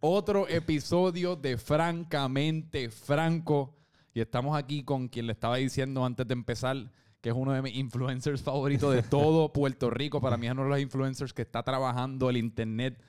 [0.00, 3.74] Otro episodio de Francamente Franco.
[4.14, 6.90] Y estamos aquí con quien le estaba diciendo antes de empezar,
[7.20, 10.20] que es uno de mis influencers favoritos de todo Puerto Rico.
[10.20, 13.00] Para mí es uno de los influencers que está trabajando el internet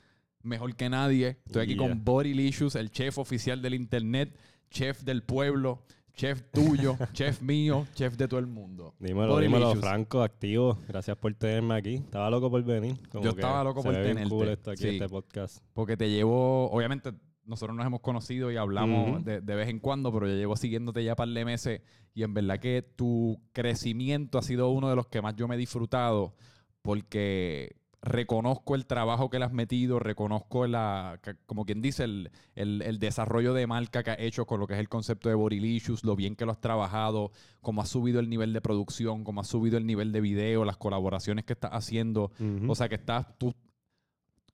[0.44, 1.38] mejor que nadie.
[1.46, 1.88] Estoy aquí Yeah.
[1.88, 4.38] con Bodylicious, el chef oficial del internet,
[4.70, 5.84] chef del pueblo,
[6.18, 8.96] chef tuyo, chef mío, chef de todo el mundo.
[9.00, 9.80] Dímelo, dímelo, Bodylicious.
[9.80, 10.80] Franco, activo.
[10.88, 11.96] Gracias por tenerme aquí.
[11.96, 12.98] Estaba loco por venir.
[13.10, 14.36] Como Yo que estaba loco se por ve bien tenerte.
[14.36, 14.88] cool esto aquí, Sí.
[14.90, 15.64] este podcast.
[15.74, 17.12] Porque te llevo, obviamente,
[17.46, 19.24] nosotros nos hemos conocido y hablamos Ujú.
[19.24, 21.82] de, de vez en cuando, pero yo llevo siguiéndote ya par de meses
[22.14, 25.56] y en verdad que tu crecimiento ha sido uno de los que más yo me
[25.56, 26.36] he disfrutado
[26.82, 32.82] porque reconozco el trabajo que le has metido, reconozco la, como quien dice, el, el-
[32.84, 36.04] el desarrollo de marca que has hecho con lo que es el concepto de Bodylicious,
[36.04, 37.32] lo bien que lo has trabajado,
[37.62, 40.78] cómo has subido el nivel de producción, cómo has subido el nivel de video, las
[40.78, 42.32] colaboraciones que estás haciendo.
[42.70, 43.54] O sea que estás tú,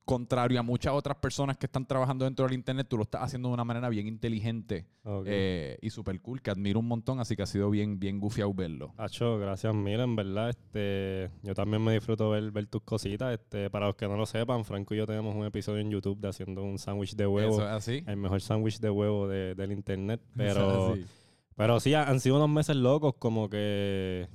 [0.05, 3.47] contrario a muchas otras personas que están trabajando dentro del internet, tú lo estás haciendo
[3.49, 4.85] de una manera bien inteligente
[5.25, 8.53] eh, y súper cool, que admiro un montón, así que ha sido bien, bien gufiado
[8.53, 8.93] verlo.
[8.97, 13.33] Acho, gracias, mira, en verdad, este, yo también me disfruto ver, ver tus cositas.
[13.33, 16.19] Este, para los que no lo sepan, Franco y yo tenemos un episodio en YouTube
[16.19, 17.53] de haciendo un sándwich de huevo.
[17.53, 18.03] Eso es así.
[18.05, 20.21] El mejor sándwich de huevo de- del internet.
[20.35, 21.05] Pero, es
[21.55, 24.27] pero sí, han sido unos meses locos, como que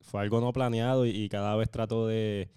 [0.00, 2.50] fue algo no planeado y, y cada vez trato de,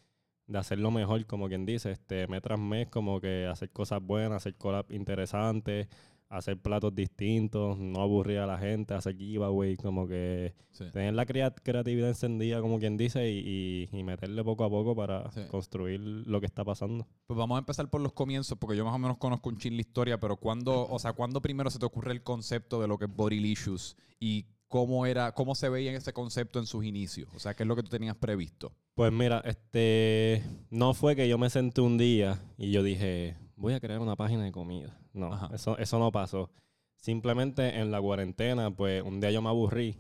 [0.47, 4.37] de hacerlo mejor, como quien dice, este, mes tras mes, como que hacer cosas buenas,
[4.37, 5.87] hacer collab interesantes,
[6.29, 10.83] hacer platos distintos, no aburrir a la gente, hacer giveaway, como que Sí.
[10.91, 14.93] tener la crea- creatividad encendida, como quien dice, y, y- y meterle poco a poco
[14.95, 15.41] para Sí.
[15.49, 17.07] construir lo que está pasando.
[17.27, 19.75] Pues vamos a empezar por los comienzos, porque yo más o menos conozco un chin
[19.75, 22.97] la historia, pero cuando, o sea, ¿cuándo primero se te ocurre el concepto de lo
[22.97, 27.30] que es Bodylicious y cómo era, cómo se veía ese concepto en sus inicios?
[27.33, 28.73] O sea, ¿qué es lo que tú tenías previsto?
[28.95, 33.73] Pues mira, este no fue que yo me senté un día y yo dije, voy
[33.73, 35.00] a crear una página de comida.
[35.14, 35.50] No, Ajá.
[35.54, 36.50] eso, eso no pasó.
[36.95, 39.95] Simplemente en la cuarentena, pues un día yo me aburrí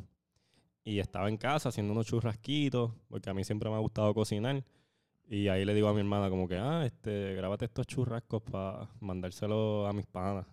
[0.83, 4.63] y estaba en casa haciendo unos churrasquitos, porque a mí siempre me ha gustado cocinar.
[5.29, 8.89] Y ahí le digo a mi hermana como que, ah, este, grábate estos churrascos para
[9.01, 10.45] mandárselos a mis panas.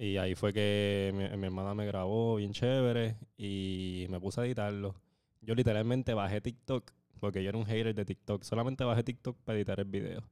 [0.00, 4.44] Y ahí fue que mi, mi hermana me grabó bien chévere y me puse a
[4.46, 4.94] editarlo.
[5.40, 8.44] Yo literalmente bajé TikTok, porque yo era un hater de TikTok.
[8.44, 10.22] Solamente bajé TikTok para editar el video.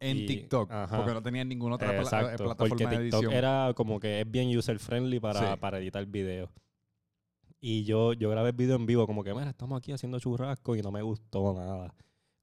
[0.00, 0.96] En Y- TikTok, ajá.
[0.96, 3.32] porque no tenía ninguna otra pla- Exacto, plataforma porque de TikTok edición.
[3.32, 5.60] era como que es bien user friendly para, Sí.
[5.60, 6.50] para editar videos.
[7.60, 10.74] Y yo, yo grabé el video en vivo, como que, mira, estamos aquí haciendo churrasco
[10.76, 11.94] y no me gustó nada.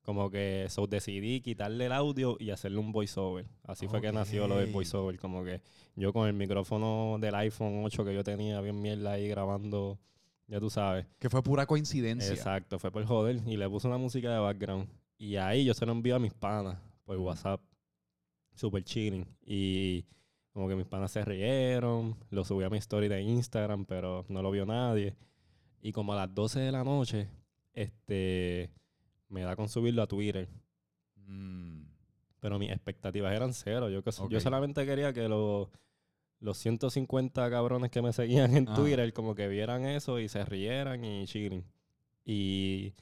[0.03, 3.45] Como que so, decidí quitarle el audio y hacerle un voiceover.
[3.63, 5.17] Así fue que nació lo del voiceover.
[5.17, 5.61] Como que
[5.95, 9.97] yo con el micrófono del iPhone 8 que yo tenía bien mierda ahí grabando,
[10.47, 11.05] ya tú sabes.
[11.19, 12.33] Que fue pura coincidencia.
[12.33, 13.41] Exacto, fue por joder.
[13.45, 14.89] Y le puse una música de background.
[15.17, 17.61] Y ahí yo se lo envío a mis panas por WhatsApp.
[18.55, 19.25] Super chilling.
[19.45, 20.05] Y
[20.51, 22.17] como que mis panas se rieron.
[22.29, 25.15] Lo subí a mi story de Instagram, pero no lo vio nadie.
[25.81, 27.29] Y como a las 12 de la noche,
[27.71, 28.69] este
[29.33, 30.47] me da con subirlo a Twitter.
[31.27, 31.83] Mm.
[32.39, 33.89] Pero mis expectativas eran cero.
[33.89, 34.29] Yo, que- Ok.
[34.29, 35.69] yo solamente quería que los,
[36.39, 38.65] los 150 cabrones que me seguían en.
[38.65, 41.63] Twitter como que vieran eso y se rieran y chilling.
[42.25, 42.93] Y,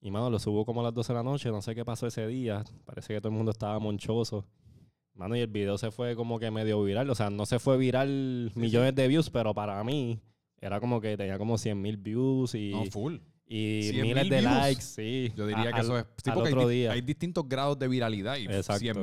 [0.00, 1.50] y mano, lo subo como a las 12 de la noche.
[1.50, 2.62] No sé qué pasó ese día.
[2.84, 4.44] Parece que todo el mundo estaba monchoso.
[5.14, 7.08] Mano, y el video se fue como que medio viral.
[7.10, 10.20] O sea, no se fue viral millones de views, pero para mí
[10.58, 13.16] era como que tenía como 100 mil views y, No, full.
[13.52, 14.44] Y 100.000 miles de views.
[14.44, 14.82] likes.
[14.82, 15.32] Sí.
[15.36, 16.04] Yo diría A- que eso es.
[16.22, 16.92] Sí, porque hay otro di- día.
[16.92, 18.78] Hay, distintos grados de viralidad y Exacto.
[18.78, 19.02] 100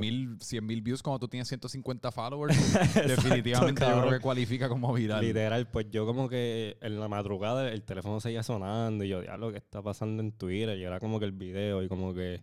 [0.66, 2.56] mil views cuando tú tienes 150 followers,
[2.96, 5.26] definitivamente yo creo que cualifica como viral.
[5.26, 9.52] Literal, pues yo como que en la madrugada el teléfono seguía sonando y yo, diablo,
[9.52, 10.78] ¿qué está pasando en Twitter?
[10.78, 12.42] Y era como que el video y como que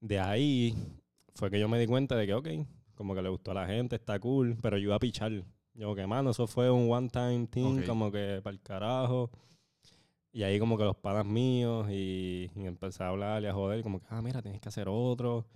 [0.00, 0.74] de ahí
[1.34, 2.48] fue que yo me di cuenta de que, ok,
[2.96, 5.30] como que le gustó a la gente, está cool, pero yo iba a pichar.
[5.74, 9.30] Yo, que mano, eso fue un one time thing, como que para el carajo.
[10.32, 13.82] Y ahí como que los panas míos y, y empecé a hablar y a joder,
[13.82, 15.46] como que, ah, mira, tienes que hacer otro.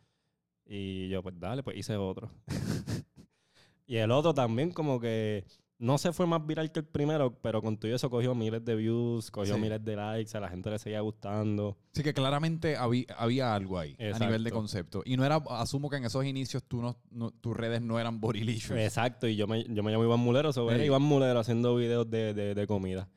[0.67, 2.31] Y yo, pues dale, pues hice otro.
[3.87, 5.45] y el otro también como que
[5.79, 8.75] no se fue más viral que el primero, pero con todo eso cogió miles de
[8.75, 9.61] views, cogió Sí.
[9.61, 11.77] miles de likes, a la gente le seguía gustando.
[11.93, 15.03] Sí que claramente había, había algo ahí a nivel de concepto.
[15.05, 18.21] Y no era, asumo que en esos inicios tú no, no- tus redes no eran
[18.21, 18.79] bodylicious.
[18.79, 20.87] Exacto, y yo me, yo me llamo Iván Mulero, so era Ey.
[20.87, 23.09] Iván Mulero haciendo videos de, de- de comida.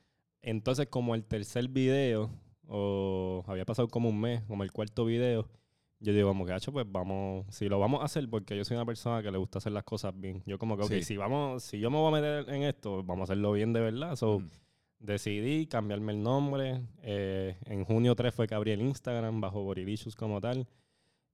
[0.42, 2.30] Entonces, como el tercer video,
[2.68, 5.48] o había pasado como un mes, como el cuarto video,
[6.00, 8.78] yo digo, como que, hacho, pues vamos, si lo vamos a hacer, porque yo soy
[8.78, 10.42] una persona que le gusta hacer las cosas bien.
[10.46, 11.04] Yo como que, ok, Sí.
[11.04, 13.82] si vamos, si yo me voy a meter en esto, vamos a hacerlo bien de
[13.82, 14.16] verdad.
[14.16, 14.50] So, Mm.
[15.00, 16.82] decidí cambiarme el nombre.
[17.04, 20.68] Eh, en junio 3 fue que abrí el Instagram bajo Borilicious como tal.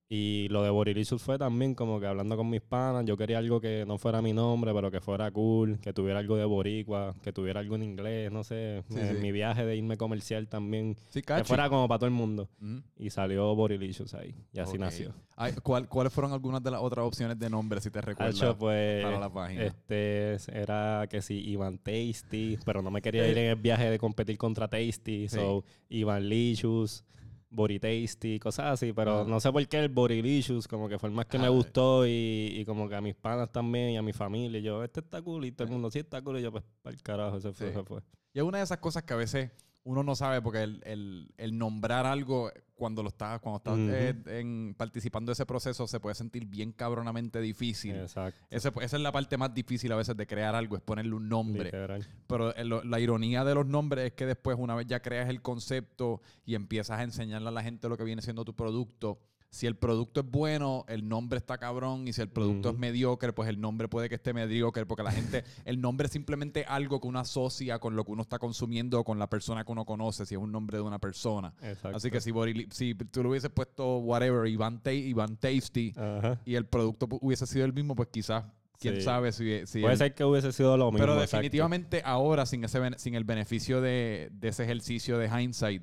[0.07, 3.59] Y lo de Borilicious fue también como que hablando con mis panas, yo quería algo
[3.59, 7.33] que no fuera mi nombre, pero que fuera cool, que tuviera algo de boricua, que
[7.33, 8.83] tuviera algo en inglés, no sé.
[8.89, 9.21] Sí, en sí.
[9.21, 12.47] mi viaje de irme comercial también, Sí, que fuera como para todo el mundo.
[12.61, 12.83] Ujú.
[12.97, 15.11] Y salió Borilicious ahí, y así nació.
[15.35, 18.35] Ay, ¿cuál- ¿Cuáles fueron algunas de las otras opciones de nombre, si te recuerdas?
[18.39, 19.63] Hacho, pues, para la página.
[19.63, 23.97] este era que sí, Ivan Tasty, pero no me quería ir en el viaje de
[23.97, 27.03] competir contra Tasty, so Ivan Licious,
[27.49, 31.15] Body Tasty, cosas así, pero no sé por qué el Borilicious, como que fue el
[31.15, 31.49] más que me Ah.
[31.49, 34.83] gustó y, y como que a mis panas también y a mi familia, y yo,
[34.83, 37.01] este está cool, y todo el mundo, sí está cool, y yo, pues, para el
[37.01, 37.71] carajo, ese fue, Sí.
[37.73, 38.01] ese fue.
[38.33, 39.51] Y es una de esas cosas que a veces
[39.85, 44.39] uno no sabe porque el, el- el nombrar algo cuando lo estás, cuando estás eh,
[44.39, 47.95] en- participando de ese proceso se puede sentir bien cabronamente difícil.
[47.95, 48.39] Exacto.
[48.49, 51.29] Ese- esa es la parte más difícil a veces de crear algo, es ponerle un
[51.29, 51.65] nombre.
[51.65, 52.05] Literal.
[52.27, 55.41] Pero eh, la ironía de los nombres es que después, una vez ya creas el
[55.41, 59.19] concepto y empiezas a enseñarle a la gente lo que viene siendo tu producto,
[59.49, 62.07] si el producto es bueno, el nombre está cabrón.
[62.07, 64.85] Y si el producto es mediocre, pues el nombre puede que esté mediocre.
[64.85, 68.21] Porque la gente, el nombre es simplemente algo que uno asocia con lo que uno
[68.23, 70.99] está consumiendo o con la persona que uno conoce, si es un nombre de una
[70.99, 71.53] persona.
[71.61, 71.95] Exacto.
[71.97, 72.31] Así que si,
[72.71, 76.39] si tú le hubieses puesto whatever, Iván, Iván Tasty, Ajá.
[76.45, 78.43] y el producto hubiese sido el mismo, pues quizás,
[78.77, 79.01] quién Sí.
[79.03, 80.99] sabe si, si Puede ser que hubiese sido lo mismo.
[80.99, 81.37] pero exacto.
[81.37, 85.81] definitivamente ahora, sin, ese, sin el beneficio de, de ese ejercicio de hindsight,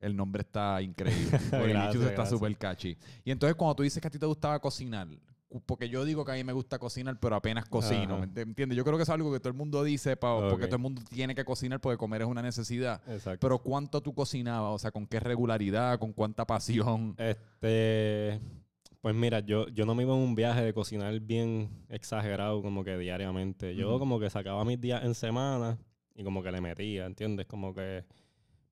[0.00, 1.38] el nombre está increíble.
[1.50, 2.96] Gracias, está súper catchy.
[3.24, 5.08] Y entonces cuando tú dices que a ti te gustaba cocinar,
[5.64, 8.26] porque yo digo que a mí me gusta cocinar, pero apenas cocino, Ajá.
[8.26, 8.76] ¿me entiendes?
[8.76, 10.68] Yo creo que es algo que todo el mundo dice, pa- porque Ok.
[10.70, 13.00] todo el mundo tiene que cocinar porque comer es una necesidad.
[13.08, 13.38] Exacto.
[13.46, 14.72] Pero ¿cuánto tú cocinabas?
[14.74, 15.98] O sea, ¿con qué regularidad?
[15.98, 17.14] ¿Con cuánta pasión?
[17.16, 18.40] Este,
[19.00, 22.84] pues mira, yo, yo no me iba en un viaje de cocinar bien exagerado como
[22.84, 23.74] que diariamente.
[23.76, 25.78] Yo como que sacaba mis días en semana
[26.14, 27.46] y como que le metía, ¿entiendes?
[27.46, 28.04] Como que...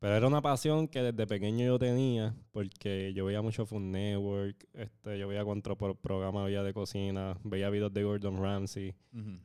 [0.05, 4.69] Pero era una pasión que desde pequeño yo tenía porque yo veía mucho Food Network,
[4.75, 8.95] este, yo veía cuánto pro- programa había de cocina, veía videos de Gordon Ramsay.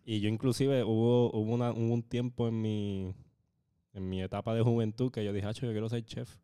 [0.03, 3.15] Y yo inclusive hubo, hubo, una- hubo un tiempo en mi,
[3.94, 6.35] en mi etapa de juventud que yo dije, "Acho, yo quiero ser chef.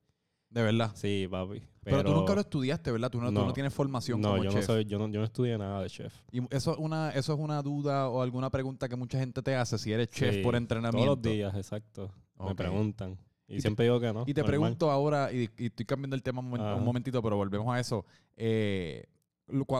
[0.49, 0.91] De verdad.
[0.95, 1.61] Sí, papi.
[1.83, 3.09] Pero, tú nunca lo estudiaste, ¿verdad?
[3.11, 3.53] Tú no, tú no No.
[3.53, 4.61] tienes formación No, como yo chef.
[4.61, 6.15] no soy, yo no, yo no estudié nada de chef.
[6.31, 9.55] Y eso es una, eso es una duda o alguna pregunta que mucha gente te
[9.55, 11.15] hace si eres chef Sí, por entrenamiento.
[11.15, 12.09] Todos los días, exacto.
[12.39, 13.17] Me preguntan.
[13.47, 14.23] Y, Y te- siempre digo que no.
[14.25, 14.45] Y te normal.
[14.59, 16.49] pregunto ahora, y, y estoy cambiando el tema un,
[16.83, 18.05] momentito, pero volvemos a eso.
[18.37, 19.05] Eh,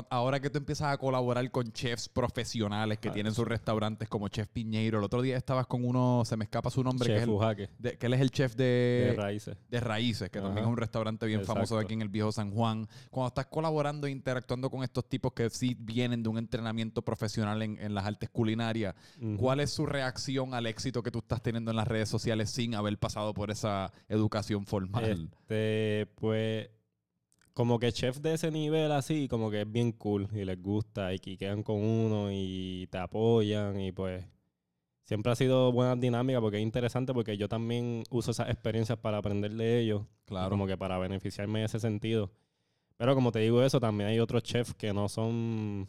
[0.09, 4.27] ahora que tú empiezas a colaborar con chefs profesionales que Ah, tienen sus restaurantes como
[4.27, 7.25] Chef Piñeiro, el otro día estabas con uno, se me escapa su nombre, que es,
[7.25, 7.29] Chef
[7.59, 9.57] el, de- que él es el chef de de, raíces.
[9.69, 11.85] de Raíces, que también es un restaurante bien famoso Exacto.
[11.88, 12.88] aquí en el viejo San Juan.
[13.09, 17.62] Cuando estás colaborando e interactuando con estos tipos que sí vienen de un entrenamiento profesional
[17.62, 18.95] en, en las artes culinarias.
[19.38, 22.75] ¿Cuál es su reacción al éxito que tú estás teniendo en las redes sociales sin
[22.75, 25.29] haber pasado por esa educación formal?
[25.41, 26.69] Este, pues,
[27.55, 31.11] como que chef de ese nivel así, como que es bien cool y les gusta
[31.13, 34.23] y que quedan con uno y te apoyan y pues
[35.05, 39.17] siempre ha sido buena dinámica porque es interesante porque yo también uso esas experiencias para
[39.17, 40.50] aprender de ellos, Claro.
[40.50, 42.29] como que para beneficiarme en ese sentido.
[42.97, 45.88] Pero como te digo eso, también hay otros chefs que no son,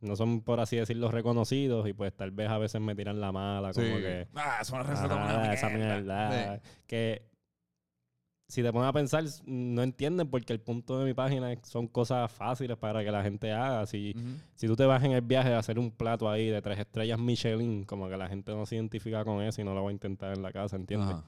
[0.00, 3.30] no son por así decirlo reconocidos y pues tal vez a veces me tiran la
[3.30, 4.26] mala, como que...
[4.34, 6.28] Ah, es una receta una esa mierda.
[6.28, 6.60] mierda.
[6.88, 7.30] Que
[8.52, 12.30] si te pones a pensar, no entienden porque el punto de mi página son cosas
[12.30, 13.86] fáciles para que la gente haga.
[13.86, 14.14] Si,
[14.56, 17.18] si tú te vas en el viaje de hacer un plato ahí de tres estrellas
[17.18, 19.92] Michelin, como que la gente no se identifica con eso y no lo va a
[19.92, 21.14] intentar en la casa, ¿entiendes?
[21.14, 21.24] Ajá,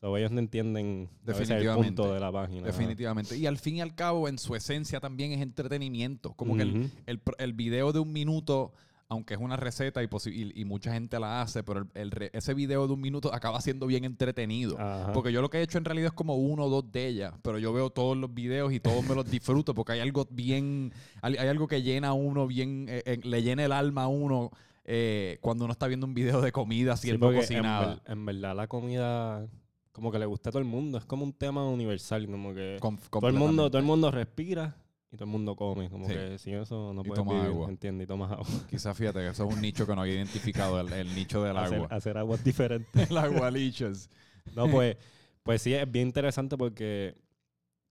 [0.00, 1.86] So, ellos no entienden a veces el Definitivamente.
[1.96, 2.66] punto de la página.
[2.66, 3.36] Definitivamente.
[3.36, 6.32] Y al fin y al cabo, en su esencia también es entretenimiento.
[6.34, 8.72] Como que el, el, el video de un minuto,
[9.08, 12.10] aunque es una receta y, posi- y, y mucha gente la hace, pero el, el
[12.10, 14.78] re- ese video de un minuto acaba siendo bien entretenido.
[14.80, 15.12] Ajá.
[15.12, 17.34] Porque yo lo que he hecho en realidad es como uno o dos de ellas,
[17.42, 20.92] pero yo veo todos los videos y todos me los disfruto porque hay algo bien,
[21.22, 24.08] hay, hay algo que llena a uno bien, eh, eh, le llena el alma a
[24.08, 24.50] uno
[24.84, 27.86] eh, cuando uno está viendo un video de comida Sí, siendo en, cocinada.
[27.86, 29.46] ver- en verdad la comida
[29.92, 30.98] como que le gusta a todo el mundo.
[30.98, 32.78] Es como un tema universal, como que...
[33.10, 34.76] Todo el mundo todo el mundo respira
[35.14, 36.12] y todo el mundo come como Sí.
[36.14, 37.68] que sin eso no Y puedes toma vivir agua.
[37.70, 38.04] ¿entiendes?
[38.04, 40.92] y tomas agua Quizás fíjate que eso es un nicho que no había identificado, el,
[40.92, 41.88] el nicho del hacer, agua.
[41.90, 44.10] hacer aguas diferentes El agua lichos.
[44.54, 44.96] no pues
[45.42, 47.14] pues sí es bien interesante porque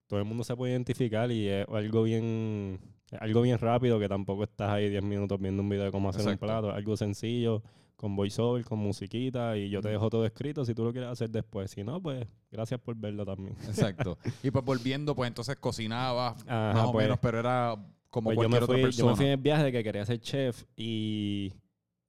[0.08, 2.80] todo el mundo se puede identificar y es algo bien
[3.20, 6.22] algo bien rápido que tampoco estás ahí 10 minutos viendo un video de cómo hacer
[6.22, 6.46] Exacto.
[6.46, 7.64] un plato es algo sencillo
[8.04, 11.30] con voiceover con musiquita y yo te dejo todo escrito si tú lo quieres hacer
[11.30, 14.18] después si no pues gracias por verlo también Exacto.
[14.44, 17.78] Y pues volviendo, pues entonces cocinaba Ajá, más o pues, menos, pero era
[18.10, 19.06] como Pues yo me, otra fui, persona.
[19.06, 21.54] yo me fui en el viaje de que quería ser chef y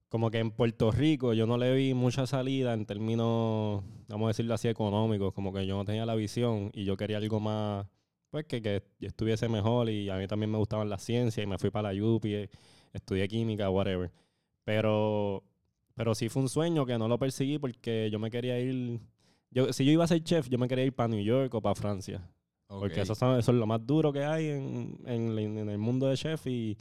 [0.08, 4.28] como que en Puerto Rico yo no le vi mucha salida en términos, vamos a
[4.30, 7.86] decirlo así, económicos, como que yo no tenía la visión y yo quería algo más
[8.30, 11.56] pues que, que estuviese mejor y a mí también me gustaban las ciencias y me
[11.56, 12.48] fui para la UPI,
[12.92, 14.10] estudié química, whatever.
[14.64, 15.44] Pero,
[15.94, 19.00] pero sí fue un sueño que no lo perseguí porque yo me quería ir,
[19.50, 21.60] yo, si yo iba a ser chef, yo me quería ir para New York o
[21.62, 22.28] para Francia.
[22.66, 26.08] Porque eso, son- eso es lo más duro que hay en, en- en el mundo
[26.08, 26.44] de chef.
[26.46, 26.76] Y,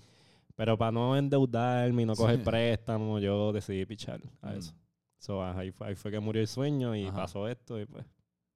[0.56, 2.44] pero para no endeudarme y no coger Sí.
[2.44, 4.58] préstamos, yo decidí pichar a Mm.
[4.58, 4.74] eso.
[5.20, 7.18] So, ahí, fue, ahí fue que murió el sueño y Ajá.
[7.18, 8.06] pasó esto y pues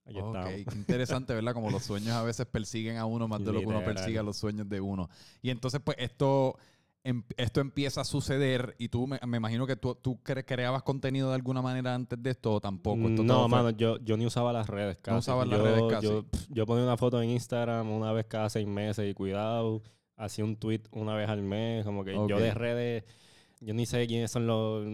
[0.06, 0.52] aquí Ok, estamos.
[0.74, 1.54] qué interesante, ¿verdad?
[1.54, 4.24] Como los sueños a veces persiguen a uno más de lo que uno persigue a
[4.24, 5.10] los sueños de uno.
[5.42, 6.58] Y entonces, pues, esto,
[7.10, 10.84] em- esto empieza a suceder y tú, me, me imagino que tú, tú cre- creabas
[10.84, 13.08] contenido de alguna manera antes de esto o tampoco.
[13.10, 15.18] Esto No, fue- mano, yo, yo ni usaba las redes casi.
[15.18, 16.08] usabas las Yo- redes casi.
[16.08, 19.82] Yo, yo ponía una foto en Instagram una vez cada seis meses y cuidado.
[20.16, 21.86] Hacía un tweet una vez al mes.
[21.86, 23.04] Como que yo de redes,
[23.62, 24.86] yo ni sé quiénes son los...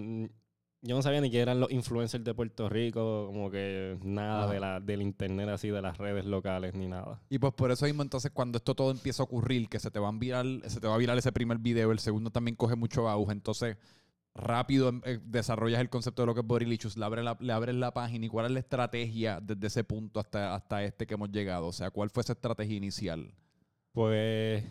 [0.85, 4.53] Yo no sabía ni quién eran los influencers de Puerto Rico, como que nada Ajá.
[4.53, 7.21] de la, del internet así, de las redes locales, ni nada.
[7.29, 9.99] Y pues por eso mismo, entonces, cuando esto todo empieza a ocurrir, que se te
[9.99, 12.75] va a virar, se te va a virar ese primer video, el segundo también coge
[12.75, 13.77] mucho auge, entonces
[14.35, 17.53] rápido em, eh, desarrollas el concepto de lo que es Borilichus, le abres la, le
[17.53, 21.13] abres la página y cuál es la estrategia desde ese punto hasta, hasta este que
[21.13, 21.67] hemos llegado.
[21.67, 23.33] O sea, ¿cuál fue esa estrategia inicial?
[23.93, 24.63] Pues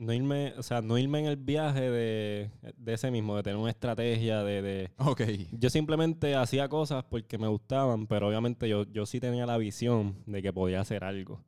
[0.00, 3.58] no irme, o sea, no irme en el viaje de, de ese mismo, de tener
[3.58, 5.22] una estrategia, de, de, Ok.
[5.52, 10.16] Yo simplemente hacía cosas porque me gustaban, pero obviamente yo, yo sí tenía la visión
[10.26, 11.44] de que podía hacer algo.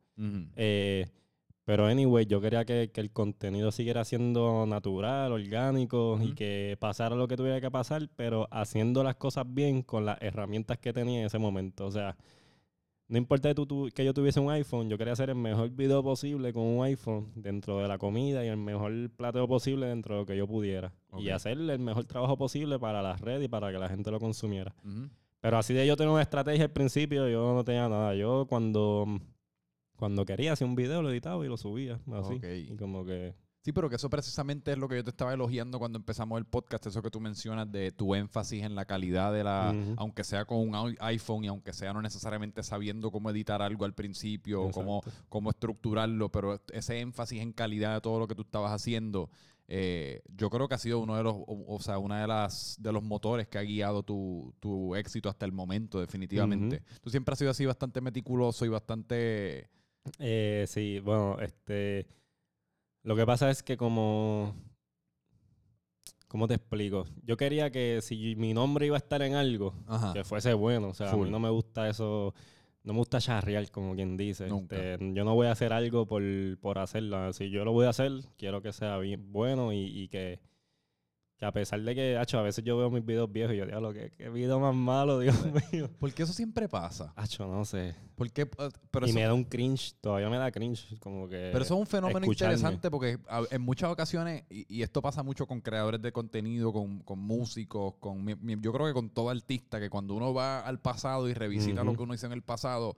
[0.55, 1.09] Eh,
[1.65, 7.15] pero anyway, yo quería que, que el contenido siguiera siendo natural, orgánico y que pasara
[7.15, 11.21] lo que tuviera que pasar, pero haciendo las cosas bien con las herramientas que tenía
[11.21, 11.87] en ese momento.
[11.87, 12.15] O sea,
[13.07, 15.69] no importa que, tú- tú- que yo tuviese un iPhone, yo quería hacer el mejor
[15.69, 20.15] video posible con un iPhone dentro de la comida y el mejor plateo posible dentro
[20.15, 20.93] de lo que yo pudiera.
[21.19, 24.19] Y hacer el mejor trabajo posible para las redes y para que la gente lo
[24.19, 24.73] consumiera.
[25.41, 28.15] Pero así de yo tener una estrategia al principio, yo no tenía nada.
[28.15, 29.05] Yo cuando,
[29.97, 31.99] cuando quería hacía un video, lo editaba y lo subía.
[32.11, 32.35] Así.
[32.71, 33.35] Y como que...
[33.63, 36.43] Sí, pero que eso precisamente es lo que yo te estaba elogiando cuando empezamos el
[36.43, 40.43] podcast, eso que tú mencionas de tu énfasis en la calidad de la, aunque sea
[40.43, 44.71] con un iPhone y aunque sea no necesariamente sabiendo cómo editar algo al principio o
[44.71, 45.25] cómo, Exacto.
[45.29, 49.29] cómo estructurarlo, pero ese énfasis en calidad de todo lo que tú estabas haciendo,
[49.69, 52.75] eh, yo creo que ha sido uno de los, o, o sea, una de las
[52.81, 56.83] de los motores que ha guiado tu, tu éxito hasta el momento, definitivamente.
[57.01, 59.69] Tú siempre has sido así bastante meticuloso y bastante
[60.19, 62.07] Eh, sí, bueno, este...
[63.03, 64.55] Lo que pasa es que como...
[66.27, 67.05] ¿Cómo te explico?
[67.21, 70.13] Yo quería que si mi nombre iba a estar en algo, Ajá.
[70.13, 70.87] que fuese bueno.
[70.89, 72.33] O sea, a mí no me gusta eso...
[72.83, 74.47] No me gusta charrear, como quien dice.
[74.47, 76.21] Este, yo no voy a hacer algo por,
[76.59, 77.31] por hacerlo.
[77.31, 80.41] Si yo lo voy a hacer, quiero que sea bien bueno y, y que,
[81.43, 83.65] que a pesar de que, hacho, a veces yo veo mis videos viejos y yo
[83.65, 85.35] digo, qué, qué video más malo, Dios
[85.73, 85.89] mío.
[85.99, 87.11] Porque eso siempre pasa.
[87.17, 87.95] Hacho, no sé.
[88.15, 91.49] Porque, eh, pero y eso- me da un cringe, todavía me da cringe, como que...
[91.51, 92.53] Pero eso es un fenómeno escucharme.
[92.55, 93.19] interesante porque
[93.51, 97.95] en muchas ocasiones, y, y esto pasa mucho con creadores de contenido, con, con músicos,
[97.99, 98.25] con
[98.61, 101.93] yo creo que con todo artista, que cuando uno va al pasado y revisita lo
[101.95, 102.95] que uno hizo en el pasado,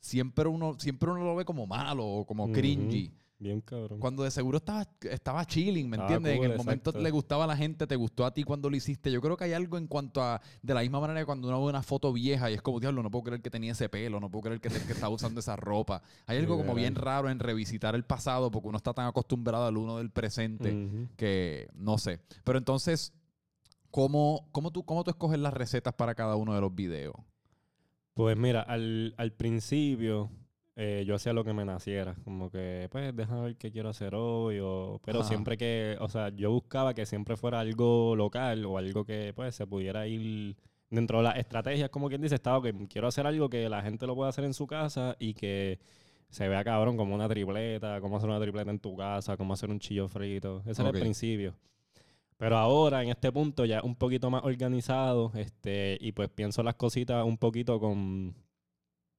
[0.00, 3.12] siempre uno, siempre uno lo ve como malo o como cringy.
[3.38, 4.00] Bien cabrón.
[4.00, 6.32] Cuando de seguro estaba, estaba chilling, ¿me entiendes?
[6.32, 7.04] en cool, el momento exacto.
[7.04, 9.12] le gustaba a la gente, te gustó a ti cuando lo hiciste.
[9.12, 11.62] Yo creo que hay algo en cuanto a, de la misma manera que cuando uno
[11.62, 14.20] ve una foto vieja y es como, diablo, no puedo creer que tenía ese pelo,
[14.20, 16.02] no puedo creer que, que estaba usando esa ropa.
[16.26, 19.76] Hay algo como bien raro en revisitar el pasado porque uno está tan acostumbrado al
[19.76, 22.20] uno del presente que no sé.
[22.42, 23.12] Pero entonces,
[23.90, 27.14] ¿cómo, cómo, tú, ¿cómo tú escoges las recetas para cada uno de los videos?
[28.14, 30.30] Pues mira, al, al principio
[30.76, 34.14] eh, yo hacía lo que me naciera, como que, pues, déjame ver qué quiero hacer
[34.14, 35.28] hoy, o, pero Ajá.
[35.28, 39.54] siempre que, o sea, yo buscaba que siempre fuera algo local o algo que, pues,
[39.54, 40.54] se pudiera ir
[40.90, 44.06] dentro de las estrategias, como quien dice, estaba que quiero hacer algo que la gente
[44.06, 45.78] lo pueda hacer en su casa y que
[46.28, 49.70] se vea cabrón como una tripleta, cómo hacer una tripleta en tu casa, cómo hacer
[49.70, 50.96] un chillo frito, ese era Ok.
[50.96, 51.54] el principio.
[52.36, 56.74] Pero ahora, en este punto, ya un poquito más organizado, este, y pues pienso las
[56.74, 58.34] cositas un poquito con,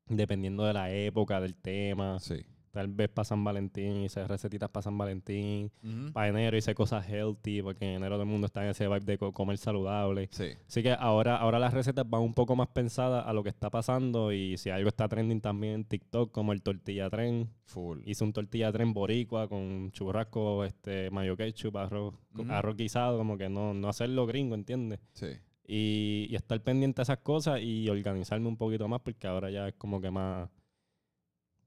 [0.10, 2.20] dependiendo de la época, del tema.
[2.20, 2.46] Sí.
[2.70, 5.72] Tal vez para San Valentín, hice recetitas para San Valentín.
[6.14, 9.00] Para enero hice cosas healthy, porque en enero todo el mundo está en ese vibe
[9.00, 10.28] de co- comer saludable.
[10.32, 10.50] Sí.
[10.68, 13.72] Así que ahora, ahora las recetas van un poco más pensadas a lo que está
[13.72, 17.50] pasando y si algo está trending también en TikTok, como el tortilla tren.
[17.66, 18.02] Full.
[18.06, 22.52] Hice un tortilla tren boricua con churrasco, este, mayo ketchup, arroz, Ujú.
[22.52, 25.00] arroz guisado, como que no, no hacerlo gringo, ¿entiendes?
[25.14, 25.30] Sí.
[25.70, 29.68] Y, y estar pendiente a esas cosas y organizarme un poquito más porque ahora ya
[29.68, 30.50] es como que más...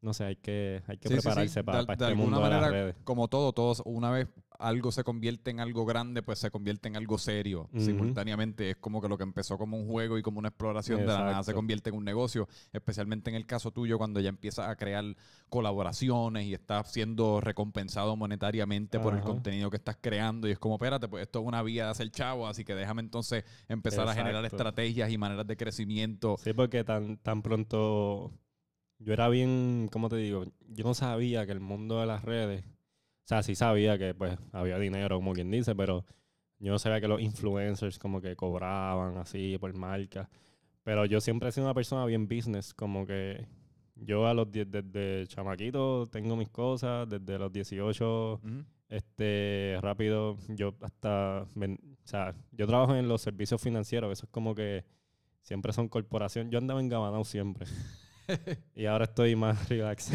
[0.01, 1.23] No sé, hay que, hay que Sí, sí, sí.
[1.27, 2.97] prepararse para, De- de este mundo de las redes.
[3.05, 4.27] Como todo, todos, una vez
[4.61, 8.71] algo se convierte en algo grande, pues se convierte en algo serio simultáneamente.
[8.71, 11.25] Es como que lo que empezó como un juego y como una exploración de la
[11.25, 14.77] nada se convierte en un negocio, especialmente en el caso tuyo cuando ya empiezas a
[14.77, 15.05] crear
[15.49, 20.77] colaboraciones y estás siendo recompensado monetariamente por el contenido que estás creando y es como,
[20.77, 24.15] espérate, pues esto es una vía de hacer chavo, así que déjame entonces empezar a
[24.15, 26.37] generar estrategias y maneras de crecimiento.
[26.39, 28.33] Sí, porque tan, tan pronto
[28.99, 30.45] yo era bien, ¿cómo te digo?
[30.69, 32.65] Yo no sabía que el mundo de las redes,
[33.31, 36.05] sea, sí sabía que pues había dinero, como quien dice, pero
[36.59, 40.29] yo no sabía que los influencers como que cobraban así por marca.
[40.83, 43.47] Pero yo siempre he sido una persona bien business, como que
[43.95, 48.65] yo a los 10, desde chamaquito tengo mis cosas, desde los 18 Ujú.
[48.89, 54.31] este, rápido, yo hasta, ven- o sea, yo trabajo en los servicios financieros, eso es
[54.33, 54.85] como que
[55.43, 56.51] siempre son corporación.
[56.51, 57.67] Yo andaba en Gabanao siempre.
[58.75, 60.11] y ahora estoy más relax.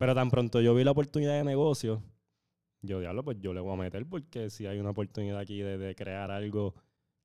[0.00, 2.02] Pero tan pronto yo vi la oportunidad de negocio,
[2.80, 5.76] yo diablo, pues yo le voy a meter porque si hay una oportunidad aquí de,
[5.76, 6.74] de crear algo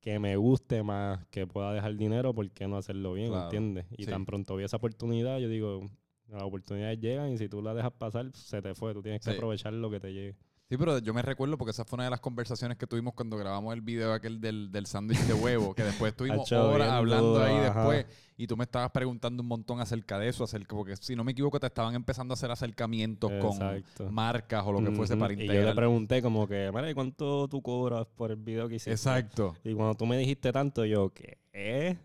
[0.02, 3.30] que me guste más, que pueda dejar dinero, ¿por qué no hacerlo bien?
[3.30, 3.86] Claro, ¿Entiendes?
[3.98, 4.12] Y sí.
[4.12, 5.90] tan pronto vi esa oportunidad, yo digo,
[6.28, 8.94] las oportunidades llegan y si tú las dejas pasar, se te fue.
[8.94, 9.38] Tú tienes que Sí.
[9.38, 10.36] aprovechar lo que te llegue.
[10.68, 13.38] Sí, pero yo me recuerdo porque esa fue una de las conversaciones que tuvimos cuando
[13.38, 17.56] grabamos el video aquel del, del sándwich de huevo, que después estuvimos horas hablando ahí
[17.56, 17.82] ajá.
[17.82, 18.06] después
[18.36, 21.34] y tú me estabas preguntando un montón acerca de eso, acerca, porque si no me
[21.34, 24.06] equivoco te estaban empezando a hacer acercamientos Exacto.
[24.06, 25.76] con marcas o lo que fuese para Y yo le integrar.
[25.76, 28.92] pregunté como que, mira, ¿y cuánto tú cobras por el video que hiciste?
[28.92, 31.38] Exacto, Y cuando tú me dijiste tanto, yo, ¿qué?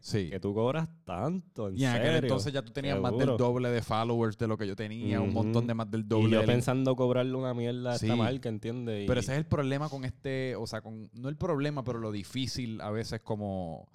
[0.00, 0.30] Sí.
[0.30, 3.69] Que tú cobras tanto, en Y en aquel entonces ya tú tenías más del doble
[3.71, 6.30] de followers de lo que yo tenía, un montón de más del Y doble.
[6.30, 8.07] yo del- pensando cobrarle una mierda a Sí.
[8.07, 9.04] esta marca, ¿entiendes?
[9.07, 11.99] Pero Y- ese es el problema con este, o sea, con, no el problema, pero
[11.99, 13.88] lo difícil a veces como,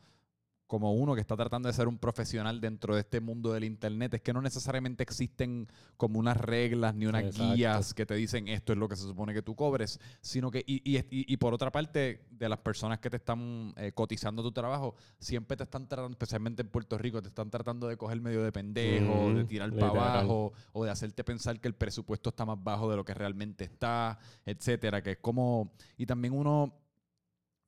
[0.68, 4.16] como uno que está tratando de ser un profesional dentro de este mundo del internet,
[4.16, 7.54] es que no necesariamente existen como unas reglas ni unas Exacto.
[7.54, 10.64] guías que te dicen esto es lo que se supone que tú cobres, sino que,
[10.66, 14.52] y, y, y- por otra parte, de las personas que te están eh, cotizando tu
[14.52, 18.44] trabajo, siempre te están tratando, especialmente en Puerto Rico, te están tratando de coger medio
[18.44, 22.62] de pendejo, de tirar para abajo, o de hacerte pensar que el presupuesto está más
[22.64, 26.74] bajo de lo que realmente está, etcétera, que es como y también uno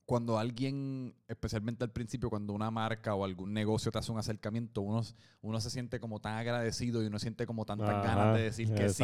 [0.08, 4.80] cuando alguien, especialmente al principio, cuando una marca o algún negocio te hace un acercamiento,
[4.80, 5.02] uno,
[5.42, 8.74] uno se siente como tan agradecido y uno siente como tantas Ajá, ganas de decir
[8.74, 9.04] que sí,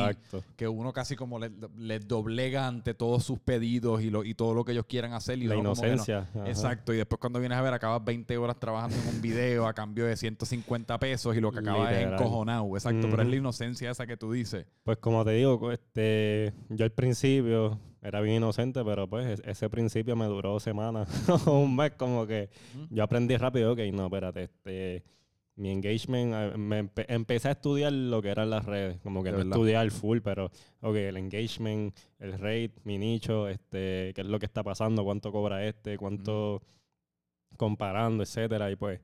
[0.56, 4.54] que uno casi como les le doblega ante todos sus pedidos y, lo, y todo
[4.54, 5.38] lo que ellos quieran hacer.
[5.40, 6.26] Y La no- inocencia.
[6.46, 9.74] Exacto, y después cuando vienes a ver, acabas 20 horas trabajando en un video a
[9.74, 12.78] cambio de 150 pesos y lo que acabas es encojonado.
[12.78, 14.66] Exacto, pero es la inocencia esa que tú dices.
[14.86, 20.16] Pues como te digo, este, yo al principio era bien inocente, pero pues ese principio
[20.16, 21.08] me duró semanas
[21.48, 22.50] o un mes, como que
[22.90, 25.04] yo aprendí rápido, ok, no, espérate, este,
[25.56, 29.30] mi engagement, eh, me empe- empecé a estudiar lo que eran las redes, como que
[29.30, 29.54] De no verdad.
[29.54, 34.46] estudiar full, pero, ok, el engagement, el rate, mi nicho, este, qué es lo que
[34.48, 36.62] está pasando, cuánto cobra este, cuánto
[37.58, 39.00] comparando, etcétera, y pues,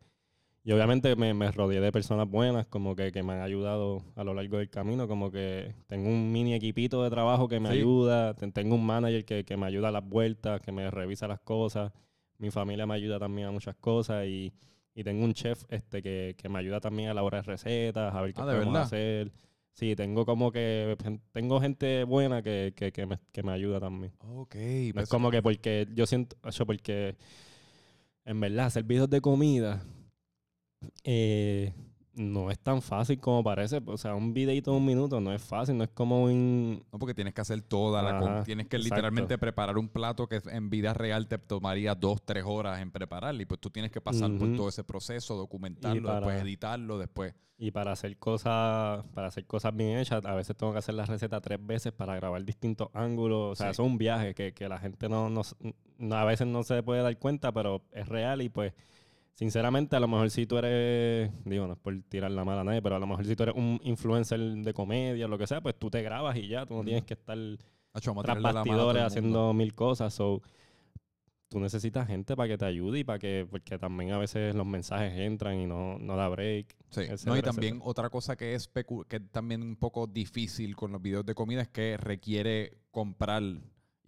[0.63, 4.24] y obviamente me, me rodeé de personas buenas, como que, que me han ayudado a
[4.24, 7.76] lo largo del camino, como que tengo un mini equipito de trabajo que me Sí.
[7.76, 11.28] ayuda, ten- tengo un manager que, que me ayuda a las vueltas, que me revisa
[11.28, 11.91] las cosas,
[12.38, 14.54] mi familia me ayuda también a muchas cosas y,
[14.93, 18.34] y tengo un chef este que, que me ayuda también a elaborar recetas, a ver
[18.34, 18.86] qué Ah, ¿de podemos verdad?
[18.86, 19.32] hacer.
[19.72, 20.98] Sí, tengo como que,
[21.32, 24.12] tengo gente buena que, que, que me, que me ayuda también.
[24.19, 24.56] Ok.
[24.56, 27.15] No pues es como que porque yo siento, yo porque
[28.26, 29.82] en verdad hacer videos de comida
[31.04, 31.74] eh,
[32.16, 33.82] no es tan fácil como parece.
[33.86, 36.84] O sea, un videito de un minuto no es fácil, no es como un...
[36.92, 38.18] No, porque tienes que hacer toda la...
[38.18, 38.96] Ajá, Tienes que exacto.
[38.96, 43.42] literalmente preparar un plato que en vida real te tomaría dos, tres horas en prepararlo.
[43.42, 47.34] Y pues tú tienes que pasar por todo ese proceso, documentarlo, para- después editarlo, después...
[47.62, 51.06] Y para hacer cosas, para hacer cosas bien hechas, a veces tengo que hacer la
[51.06, 53.52] receta tres veces para grabar distintos ángulos.
[53.52, 53.72] O sea, Sí.
[53.72, 55.42] eso es un viaje que, que la gente no, no,
[55.98, 58.74] no- a veces no se puede dar cuenta, pero es real y pues,
[59.39, 62.63] sinceramente, a lo mejor si tú eres, digo, no es por tirar la mala a
[62.65, 65.47] nadie, pero a lo mejor si tú eres un influencer de comedia o lo que
[65.47, 67.38] sea, pues tú te grabas y ya, tú no tienes que estar
[67.93, 70.13] Hacho, vamos a tras tirarle la mano a todo bastidores haciendo mil cosas.
[70.13, 70.41] So,
[71.47, 74.67] tú necesitas gente para que te ayude y para que, porque también a veces los
[74.67, 76.75] mensajes entran y no, no da break.
[76.89, 77.02] Sí.
[77.04, 77.89] etcétera, No, y también etcétera.
[77.89, 81.62] otra cosa que es, que es también un poco difícil con los videos de comida
[81.62, 83.41] es que requiere comprar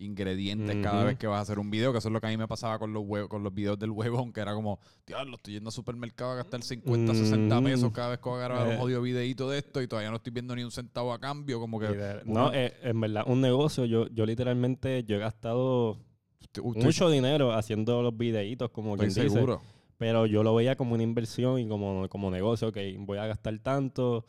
[0.01, 2.29] ingredientes cada vez que vas a hacer un video, que eso es lo que a
[2.29, 5.35] mí me pasaba con los huevos, con los videos del huevo, aunque era como, diablo,
[5.35, 8.67] estoy yendo al supermercado a gastar 50, 60 pesos cada vez que voy a grabar
[8.67, 8.77] un Eh.
[8.77, 11.79] jodido videito de esto y todavía no estoy viendo ni un centavo a cambio, como
[11.79, 15.97] que No, eh, en verdad, un negocio, yo, yo literalmente, yo he gastado
[16.41, 19.61] estoy- mucho dinero haciendo los videitos, como estoy quien dice, seguro.
[19.97, 23.59] pero yo lo veía como una inversión y como, como negocio, ok, voy a gastar
[23.59, 24.25] tanto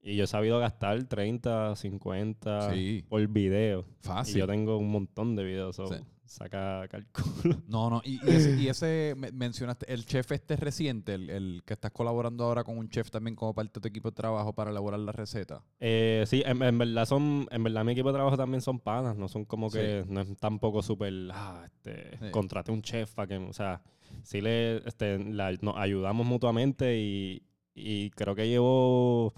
[0.00, 3.04] Y yo he sabido gastar 30, 50 Sí.
[3.08, 3.84] por video.
[4.00, 4.36] Fácil.
[4.36, 5.76] Y yo tengo un montón de videos.
[5.76, 5.96] so, Sí.
[6.24, 7.56] Saca cálculo.
[7.68, 11.62] No, no, y, y ese, y ese me- mencionaste, el chef este reciente, el, el
[11.64, 14.52] que estás colaborando ahora con un chef también como parte de tu equipo de trabajo
[14.52, 15.62] para elaborar la receta.
[15.80, 19.16] Eh, sí, en, en verdad son, en verdad mi equipo de trabajo también son panas,
[19.16, 19.78] no son como Sí.
[19.78, 22.30] que, no es tampoco súper, ah, este, Sí.
[22.30, 23.80] contraté un chef para que, o sea,
[24.22, 27.42] sí le, este, la- nos ayudamos mutuamente y,
[27.74, 29.32] y creo que llevo,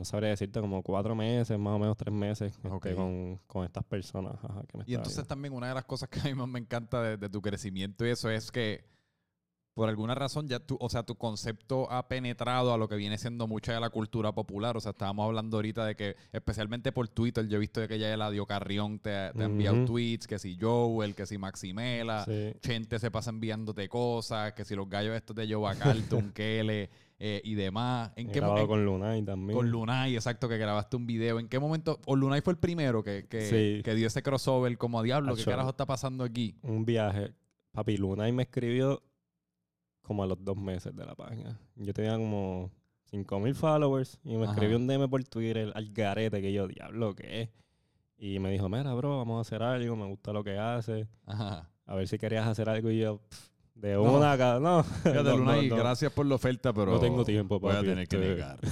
[0.00, 3.84] no sabría decirte, como cuatro meses, más o menos tres meses este, con, con estas
[3.84, 4.32] personas.
[4.42, 6.58] ajá, que me Y entonces también una de las cosas que a mí más me
[6.58, 8.82] encanta de, de tu crecimiento y eso es que
[9.74, 13.18] por alguna razón ya tu, o sea, tu concepto ha penetrado a lo que viene
[13.18, 14.74] siendo mucha de la cultura popular.
[14.76, 17.98] O sea, estábamos hablando ahorita de que, especialmente por Twitter, yo he visto de que
[17.98, 22.52] ya Eladio Carrión te, te ha enviado tweets, que si Joel, que si Maximela, Sí.
[22.60, 26.90] Chente se pasa enviándote cosas, que si los gallos estos de Joe Carlton, Kele
[27.22, 28.10] eh, y demás.
[28.16, 29.56] ¿En He qué grabado con Lunay también.
[29.56, 31.38] con Lunay, exacto, que grabaste un video.
[31.38, 32.00] ¿En qué momento?
[32.06, 33.82] O Lunay fue el primero que, que, Sí.
[33.84, 35.34] que dio ese crossover como a diablo.
[35.34, 35.50] ¿Qué Acho.
[35.50, 36.56] carajo está pasando aquí?
[36.62, 37.32] un viaje.
[37.72, 39.02] Papi, Lunay me escribió
[40.02, 41.60] como a los dos meses de la página.
[41.76, 42.70] Yo tenía como
[43.10, 44.52] 5000 followers y me Ajá.
[44.54, 47.48] escribió un DM por Twitter al garete que yo, diablo, ¿qué es?
[48.18, 51.06] Y me dijo, mira, bro, vamos a hacer algo, me gusta lo que hace.
[51.26, 51.70] Ajá.
[51.86, 52.90] A ver si querías hacer algo.
[52.90, 53.48] Y yo, "Pff,
[53.80, 54.82] de una acá, no.
[55.02, 55.76] Fíjate, no, no, Lunay, no.
[55.76, 56.92] gracias por la oferta, pero.
[56.92, 58.28] No tengo tiempo, Voy a papi, tener que este.
[58.28, 58.58] negar.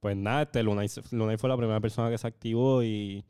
[0.00, 3.24] Pues nada, este, Lunay, Lunay fue la primera persona que se activó y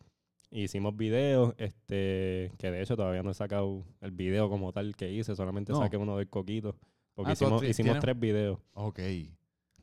[0.50, 5.12] hicimos videos, este, que de hecho todavía no he sacado el video como tal que
[5.12, 6.74] hice, solamente saqué uno del coquito.
[7.14, 8.58] Porque Ah, hicimos, hicimos tres videos.
[8.72, 8.98] ok.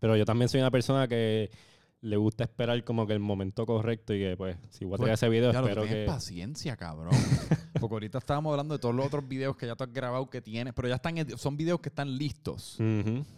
[0.02, 1.50] Pero yo también soy una persona que
[2.02, 5.14] le gusta esperar como que el momento correcto y que pues si voy a Pues,
[5.14, 6.12] ese video lo espero tienes que...
[6.12, 7.14] paciencia, cabrón.
[7.80, 10.42] Porque ahorita estábamos hablando de todos los otros videos que ya tú has grabado que
[10.42, 12.78] tienes, pero ya están, son videos que están listos.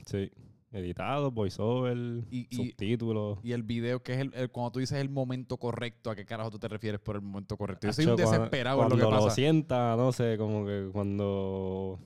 [0.06, 0.32] Sí.
[0.72, 1.96] Editado, voiceover,
[2.32, 3.38] Y- y- subtítulos.
[3.44, 6.26] Y el video que es el, el- cuando tú dices el momento correcto, ¿a qué
[6.26, 7.86] carajo tú te refieres por el momento correcto?
[7.86, 9.36] Yo soy un desesperado en lo cuando que lo pasa.
[9.36, 12.00] sienta, no sé, como que cuando...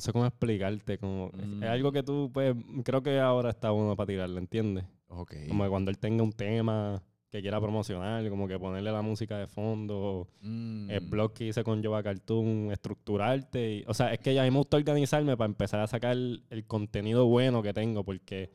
[0.00, 1.30] No sé cómo explicarte, como...
[1.38, 1.62] es- Mm.
[1.62, 4.84] Es algo que tú, pues, creo que ahora está uno para tirarlo, ¿entiendes?
[5.08, 5.34] Ok.
[5.48, 9.36] Como que cuando él tenga un tema que quiera promocionar, como que ponerle la música
[9.36, 10.90] de fondo, Mm.
[10.90, 13.76] el blog que hice con Jova Cartoon, estructurarte.
[13.76, 16.12] y- o sea, es que ya a mí me gusta organizarme para empezar a sacar
[16.12, 18.50] el, el contenido bueno que tengo, porque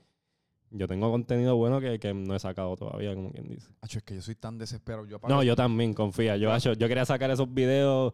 [0.71, 3.69] yo tengo contenido bueno que, que no he sacado todavía, como quien dice.
[3.81, 5.05] Acho, es que yo soy tan desesperado.
[5.05, 6.38] Yo No, yo también, confía.
[6.38, 8.13] Yo, acho, yo quería sacar esos videos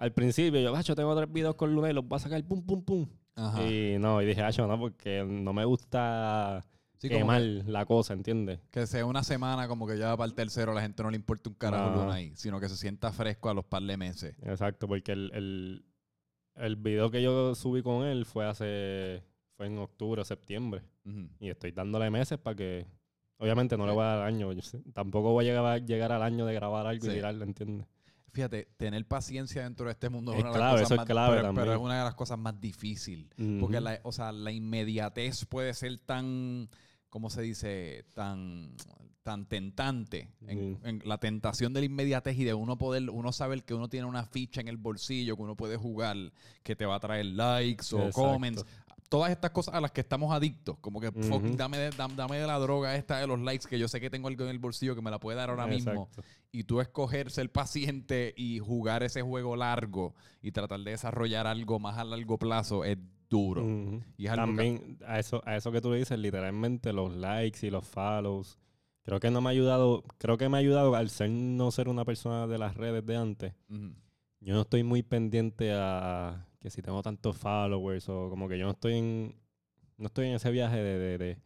[0.00, 0.60] al principio.
[0.60, 3.06] Yo, acho, tengo tres videos con Luna y los voy a sacar pum, pum, pum.
[3.36, 3.62] Ajá.
[3.66, 6.64] Y no, y dije, acho, no, porque no me gusta
[6.98, 8.60] Sí, quemar que, la cosa, ¿entiendes?
[8.70, 11.48] que sea una semana como que ya para el tercero la gente no le importa
[11.48, 11.96] un carajo No.
[12.02, 14.36] Luna ahí, sino que se sienta fresco a los par de meses.
[14.42, 15.84] Exacto, porque el, el,
[16.56, 19.22] el video que yo subí con él fue hace,
[19.56, 20.82] fue en octubre o septiembre.
[21.40, 22.86] Y estoy dándole meses para que,
[23.38, 24.52] obviamente no le voy a dar año.
[24.52, 27.10] yo sé, tampoco voy a llegar, a llegar al año de grabar algo Sí.
[27.10, 27.86] y tirarlo, ¿entiendes?
[28.32, 30.98] Fíjate, tener paciencia dentro de este mundo es, Es una de las cosas eso es
[30.98, 33.28] más clave pero, es una de las cosas más difíciles.
[33.60, 36.68] Porque la, o sea, la inmediatez puede ser tan,
[37.08, 38.04] ¿cómo se dice?
[38.14, 38.76] Tan,
[39.22, 40.28] tan tentante.
[40.48, 44.06] En la tentación de la inmediatez y de uno poder, uno saber que uno tiene
[44.06, 46.16] una ficha en el bolsillo, que uno puede jugar,
[46.62, 48.64] que te va a traer likes o comments.
[49.10, 50.78] Todas estas cosas a las que estamos adictos.
[50.80, 53.78] Como que, fuck, dame, de, dam- dame de la droga esta de los likes, que
[53.78, 56.08] yo sé que tengo algo en el bolsillo que me la puede dar ahora mismo
[56.52, 61.78] y tú escoger ser paciente y jugar ese juego largo y tratar de desarrollar algo
[61.78, 62.96] más a largo plazo es
[63.28, 63.62] duro.
[63.64, 64.00] Ujú.
[64.16, 67.12] Y es algo que- También a eso, a eso que tú le dices, literalmente los
[67.14, 68.58] likes y los follows.
[69.02, 71.88] Creo que no me ha ayudado, creo que me ha ayudado al ser no ser
[71.88, 73.54] una persona de las redes de antes.
[74.40, 78.64] Yo no estoy muy pendiente a que si tengo tantos followers o como que yo
[78.66, 79.36] no estoy en
[79.98, 81.38] no estoy en ese viaje de de, de,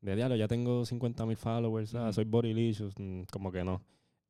[0.00, 2.12] de diablo, ya tengo 50 mil followers, ah, Ujú.
[2.14, 3.82] soy bodylicious, mm, como que no.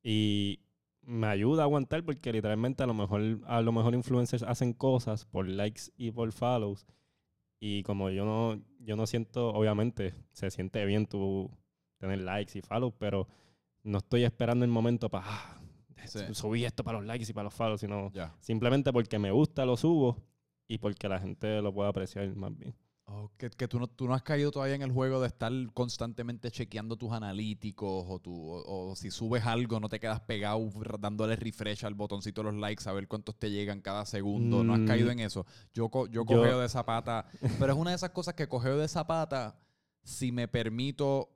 [0.03, 0.59] Y
[1.01, 5.25] me ayuda a aguantar porque literalmente a lo mejor a lo mejor influencers hacen cosas
[5.25, 6.85] por likes y por follows
[7.59, 11.49] y como yo no yo no siento obviamente se siente bien tú
[11.99, 13.27] tener likes y follows, pero
[13.83, 15.57] no estoy esperando el momento para
[16.05, 16.19] Sí.
[16.33, 18.35] subí esto para los likes y para los follows, sino Ya.
[18.39, 20.23] simplemente porque me gusta lo subo
[20.67, 22.75] y porque la gente lo puede apreciar más bien.
[23.09, 25.49] Oh, que que tú, no, tú no has caído todavía en el juego de estar
[25.73, 30.59] constantemente chequeando tus analíticos o, tu, o, o si subes algo no te quedas pegado
[30.99, 34.61] dándole refresh al botoncito de los likes a ver cuántos te llegan cada segundo.
[34.65, 34.87] ¿No has Mm.
[34.87, 35.45] caído en eso?
[35.73, 37.25] Yo, co- yo Yo- cogeo de zapata,
[37.59, 39.57] pero es una de esas cosas que cogeo de zapata
[40.03, 41.29] si me permito...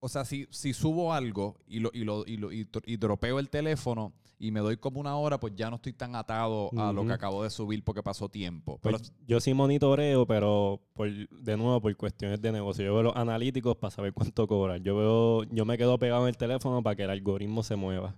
[0.00, 3.50] O sea, si, si subo algo y lo, y, lo, y, lo, y, dropeo el
[3.50, 7.06] teléfono y me doy como una hora, pues ya no estoy tan atado a lo
[7.06, 8.78] que acabo de subir porque pasó tiempo.
[8.78, 12.82] Pues Pero yo sí monitoreo, pero por, de nuevo por cuestiones de negocio.
[12.82, 14.82] Yo veo los analíticos para saber cuánto cobran.
[14.82, 18.16] Yo veo, yo me quedo pegado en el teléfono para que el algoritmo se mueva.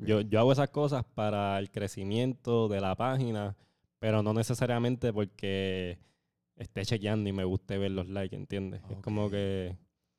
[0.00, 3.56] Yo, yo hago esas cosas para el crecimiento de la página,
[3.98, 5.98] pero no necesariamente porque
[6.56, 8.82] esté chequeando y me guste ver los likes, ¿entiendes?
[8.90, 9.76] Es como que,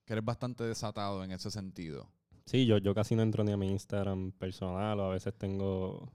[0.09, 2.09] que eres bastante desatado en ese sentido.
[2.47, 6.11] sí, yo, yo casi no entro ni a mi Instagram personal o a veces tengo,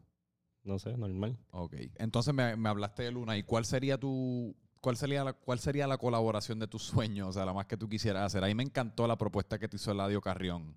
[0.64, 1.38] no sé, normal.
[1.52, 1.74] Ok.
[1.94, 3.36] Entonces me, me hablaste de Luna.
[3.38, 4.56] ¿Y cuál sería tu...
[4.80, 7.28] ¿Cuál sería, la, ¿Cuál sería la colaboración de tus sueños?
[7.28, 8.42] O sea, la más que tú quisieras hacer.
[8.42, 10.74] Ahí me encantó la propuesta que te hizo Eladio Carrión.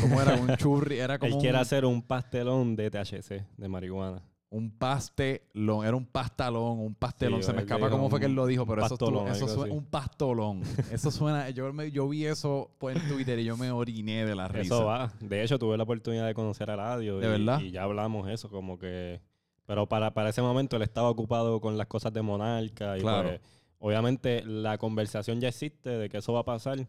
[0.00, 0.34] ¿Cómo era?
[0.34, 4.22] Un churri, era como Él quiere un, hacer un pastelón de THC, de marihuana.
[4.56, 5.84] Un pastelón.
[5.84, 7.40] Era un pastalón, un pastelón.
[7.42, 9.54] Sí, Se me escapa cómo fue que él lo dijo, pero eso, pastolón, eso algo
[9.56, 9.74] suena...
[9.74, 10.62] Un pastolón.
[10.92, 11.50] Eso suena...
[11.50, 14.62] Yo, me- yo vi eso pues, en Twitter y yo me oriné de la risa.
[14.76, 15.12] Eso va.
[15.20, 17.18] De hecho, tuve la oportunidad de conocer a Radio.
[17.18, 17.60] ¿De y, verdad?
[17.60, 19.20] Y ya hablamos eso, como que...
[19.66, 22.96] Pero para, para ese momento él estaba ocupado con las cosas de Monarca.
[22.96, 23.30] Y Claro.
[23.30, 23.40] pues,
[23.78, 26.86] obviamente la conversación ya existe de que eso va a pasar.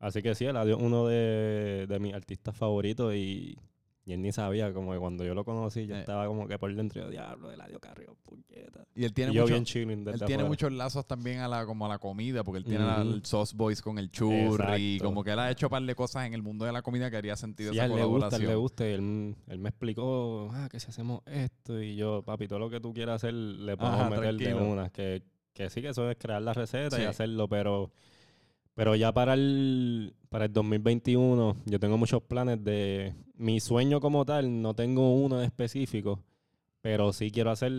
[0.00, 3.56] Así que sí, Eladio es uno de, de mis artistas favoritos y,
[4.08, 6.00] y él ni sabía, como que cuando yo lo conocí, yo Eh.
[6.00, 8.86] estaba como que por dentro, yo, diablo, Eladio Carrión, puñeta.
[8.94, 9.52] Y él tiene Y yo mucho...
[9.52, 10.48] bien chilling desde Él tiene afuera.
[10.48, 13.10] muchos lazos también a la, como a la comida, porque él tiene la- Ujú.
[13.12, 15.04] el Sauce Boys con el churri, Exacto.
[15.04, 17.10] como que él ha hecho un par de cosas en el mundo de la comida
[17.10, 18.42] que haría sentido Sí, a esa él le gusta, a colaboración.
[18.42, 18.86] él le gusta.
[18.86, 21.82] Él, él me explicó, ah, que si hacemos esto.
[21.82, 24.88] Y yo, papi, todo lo que tú quieras hacer, le podemos Ajá, meter de una.
[24.90, 27.02] Que, que sí, que eso es crear la receta Sí.
[27.02, 27.90] y hacerlo, pero,
[28.78, 33.12] pero ya para el, para el 2021, yo tengo muchos planes de.
[33.34, 36.22] Mi sueño como tal, no tengo uno en específico,
[36.80, 37.72] pero sí quiero hacer.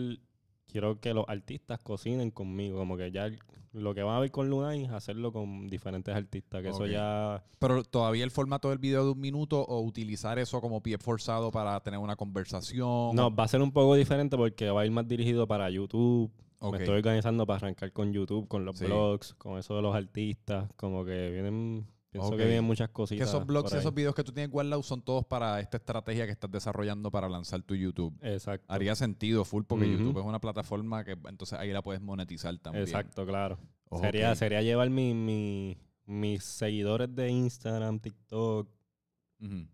[0.66, 3.30] Quiero que los artistas cocinen conmigo, como que ya
[3.72, 7.82] lo que van a ver con Lunay, hacerlo con diferentes artistas, que eso ya Pero
[7.82, 11.80] todavía el formato del video de un minuto o utilizar eso como pie forzado para
[11.80, 13.16] tener una conversación.
[13.16, 16.30] No, va a ser un poco diferente porque va a ir más dirigido para YouTube.
[16.60, 18.84] Me estoy organizando para arrancar con YouTube, con los Sí.
[18.84, 20.70] blogs, con eso de los artistas.
[20.76, 23.28] Como que vienen, pienso que vienen muchas Que cositas.
[23.28, 26.50] esos blogs esos videos que tú tienes guardados son todos para esta estrategia que estás
[26.50, 28.14] desarrollando para lanzar tu YouTube.
[28.22, 28.66] Exacto.
[28.72, 29.90] Haría sentido full porque.
[29.90, 32.84] YouTube es una plataforma que entonces ahí la puedes monetizar también.
[32.84, 33.58] Exacto, claro.
[34.00, 38.68] Sería, sería llevar mi, mi- mis seguidores de Instagram, TikTok,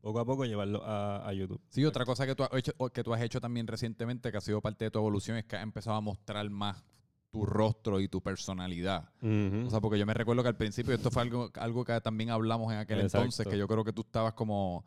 [0.01, 1.61] Poco a poco llevarlos a, a YouTube.
[1.69, 4.41] Sí, otra cosa que tú, has hecho, que tú has hecho también recientemente, que ha
[4.41, 6.85] sido parte de tu evolución, es que has empezado a mostrar más
[7.31, 9.11] tu rostro y tu personalidad.
[9.21, 12.31] O sea, porque yo me recuerdo que al principio, esto fue algo, algo que también
[12.31, 13.19] hablamos en aquel Exacto.
[13.19, 14.85] entonces, que yo creo que tú estabas como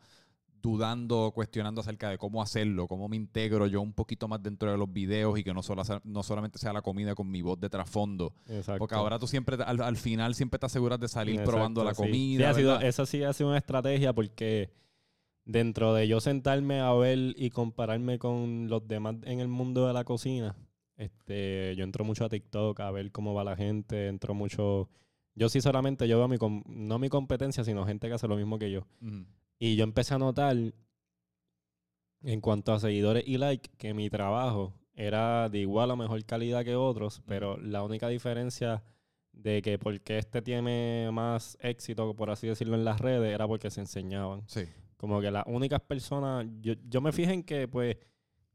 [0.62, 4.78] dudando, cuestionando acerca de cómo hacerlo, cómo me integro yo un poquito más dentro de
[4.78, 7.68] los videos y que no, solo, no solamente sea la comida con mi voz de
[7.68, 8.34] trasfondo.
[8.48, 8.78] Exacto.
[8.78, 12.02] Porque ahora tú siempre, al, al final, siempre te aseguras de salir probando la sí.
[12.02, 12.54] comida.
[12.54, 14.70] Sí, esa sí ha sido una estrategia porque
[15.44, 19.92] dentro de yo sentarme a ver y compararme con los demás en el mundo de
[19.92, 20.56] la cocina,
[20.96, 24.88] este, yo entro mucho a TikTok a ver cómo va la gente, entro mucho...
[25.34, 28.58] Yo sí solamente yo veo mi, no mi competencia, sino gente que hace lo mismo
[28.58, 28.86] que yo.
[29.62, 30.56] Y yo empecé a notar,
[32.22, 36.64] en cuanto a seguidores y like, que mi trabajo era de igual o mejor calidad
[36.64, 38.82] que otros, pero la única diferencia
[39.32, 43.70] de que porque este tiene más éxito, por así decirlo, en las redes, era porque
[43.70, 44.42] se enseñaban.
[44.48, 44.62] Sí.
[44.96, 47.96] Como que las únicas personas, yo, yo me fijé en que pues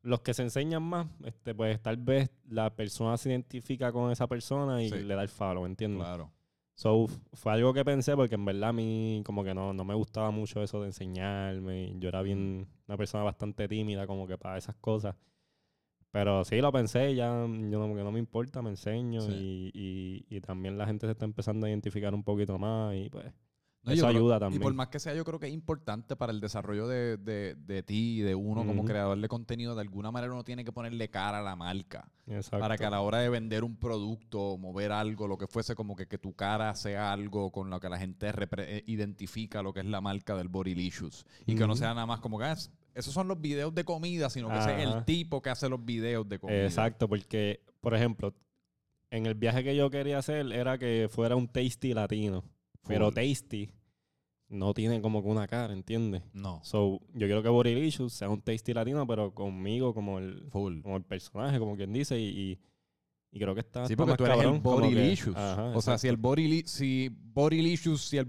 [0.02, 4.28] los que se enseñan más, este, pues tal vez la persona se identifica con esa
[4.28, 5.00] persona y Sí.
[5.04, 6.04] le da el follow, ¿entiendes?
[6.04, 6.32] Claro.
[6.76, 9.94] So, fue algo que pensé porque en verdad a mí como que no, no me
[9.96, 11.94] gustaba mucho eso de enseñarme.
[12.00, 15.16] Yo era bien una persona bastante tímida como que para esas cosas.
[16.12, 19.72] Pero sí, lo pensé, ya yo no, no me importa, me enseño Sí.
[19.74, 23.10] y, y, y también la gente se está empezando a identificar un poquito más y
[23.10, 23.26] pues
[23.86, 24.76] No, eso creo- ayuda Y por también.
[24.76, 28.20] más que sea, yo creo que es importante para el desarrollo de, de, de ti
[28.20, 29.76] y de uno como creador de contenido.
[29.76, 32.10] De alguna manera uno tiene que ponerle cara a la marca.
[32.28, 32.60] Exacto.
[32.60, 35.96] Para que a la hora de vender un producto, mover algo, lo que fuese, como
[35.96, 39.82] que, que tu cara sea algo con lo que la gente eh, identifica lo que
[39.82, 41.26] es la marca del Bodylicious.
[41.46, 43.84] Y que no sea nada más como que "Ah, es- esos son los videos de
[43.84, 46.64] comida, sino que ese es el tipo que hace los videos de comida.
[46.64, 48.34] Exacto, porque, por ejemplo,
[49.12, 52.44] en el viaje que yo quería hacer era que fuera un tasty latino.
[52.88, 53.70] Pero tasty
[54.48, 56.24] no tiene como que una cara, ¿entiendes?
[56.34, 60.82] No, So, yo quiero que Borilicious sea un tasty latino, pero conmigo como el, full.
[60.82, 62.60] como el personaje, como quien dice, y, y,
[63.32, 64.62] y creo que está, Sí, porque tú eres cabrón,
[64.94, 65.36] el.
[65.36, 66.16] Ajá, o sea, si el.
[66.16, 67.12] Bodyli si
[67.98, 68.28] si el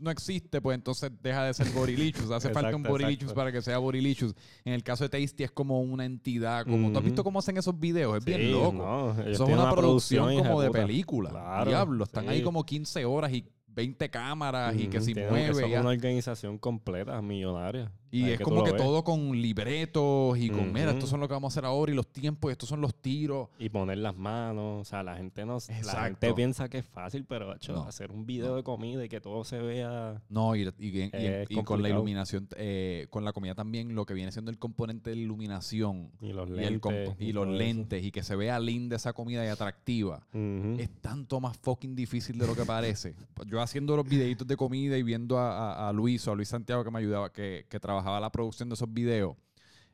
[0.00, 2.30] no existe, pues entonces deja de ser Bodylicious.
[2.30, 3.34] Hace falta un exacto.
[3.34, 4.34] para que sea Bodylicious.
[4.64, 7.56] En el caso de Tasty es como una entidad, como ¿tú has visto cómo hacen
[7.56, 8.18] esos videos?
[8.18, 8.72] Es bien loco.
[8.72, 10.86] no, Eso es una producción como de puta.
[10.86, 11.30] película.
[11.30, 13.44] Claro, Diablo, están ahí como 15 horas y
[13.76, 15.70] 20 cámaras y que si tienen- mueve.
[15.70, 15.80] ya.
[15.82, 17.92] una organización completa, millonaria.
[18.10, 18.80] Y Ahí es como que ves.
[18.80, 21.94] todo con libretos y con, mira, estos son lo que vamos a hacer ahora y
[21.94, 23.48] los tiempos y estos son los tiros.
[23.58, 24.80] Y poner las manos.
[24.80, 25.58] O sea, la gente no.
[25.84, 28.56] La gente piensa que es fácil, pero hecho, No, hacer un video no.
[28.56, 30.22] de comida y que todo se vea.
[30.30, 34.50] No, y, y- con la iluminación, eh, con la comida también, lo que viene siendo
[34.50, 36.92] el componente de iluminación Y los y, lentes.
[37.18, 37.56] el y los eso.
[37.56, 40.24] lentes y que se vea linda esa comida y atractiva.
[40.32, 43.14] Es tanto más fucking difícil de lo que parece.
[43.46, 46.48] Yo haciendo los videitos de comida y viendo a, a- a Luis o a Luis
[46.48, 49.36] Santiago que me ayudaba, que, que trabajaba la producción de esos videos,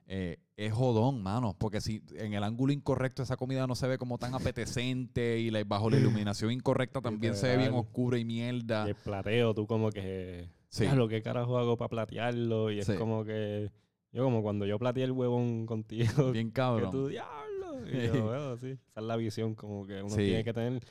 [0.06, 1.54] eh, es jodón, mano.
[1.58, 5.50] Porque si en el ángulo incorrecto esa comida no se ve como tan apetecente y
[5.50, 8.84] la- bajo la iluminación incorrecta también se ve bien oscura y mierda.
[8.86, 10.48] Y el plateo, tú como que.
[10.68, 10.86] Sí.
[10.94, 12.70] lo que carajo hago para platearlo?
[12.70, 12.94] Y es Sí.
[12.96, 13.70] como que.
[14.12, 16.32] Yo, como cuando yo plateé el huevón contigo.
[16.32, 16.90] Bien que cabrón.
[16.90, 17.86] tú, diablo.
[17.90, 18.70] Y yo, bueno, sí.
[18.90, 20.16] Esa es la visión como que uno Sí.
[20.24, 20.82] tiene que tener.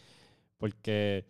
[0.57, 1.25] Porque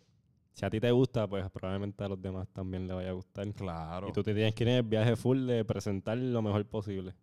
[0.53, 3.51] si a ti te gusta, pues probablemente a los demás también le vaya a gustar.
[3.53, 4.09] Claro.
[4.09, 7.15] Y tú te tienes que ir en el viaje full de presentar lo mejor posible.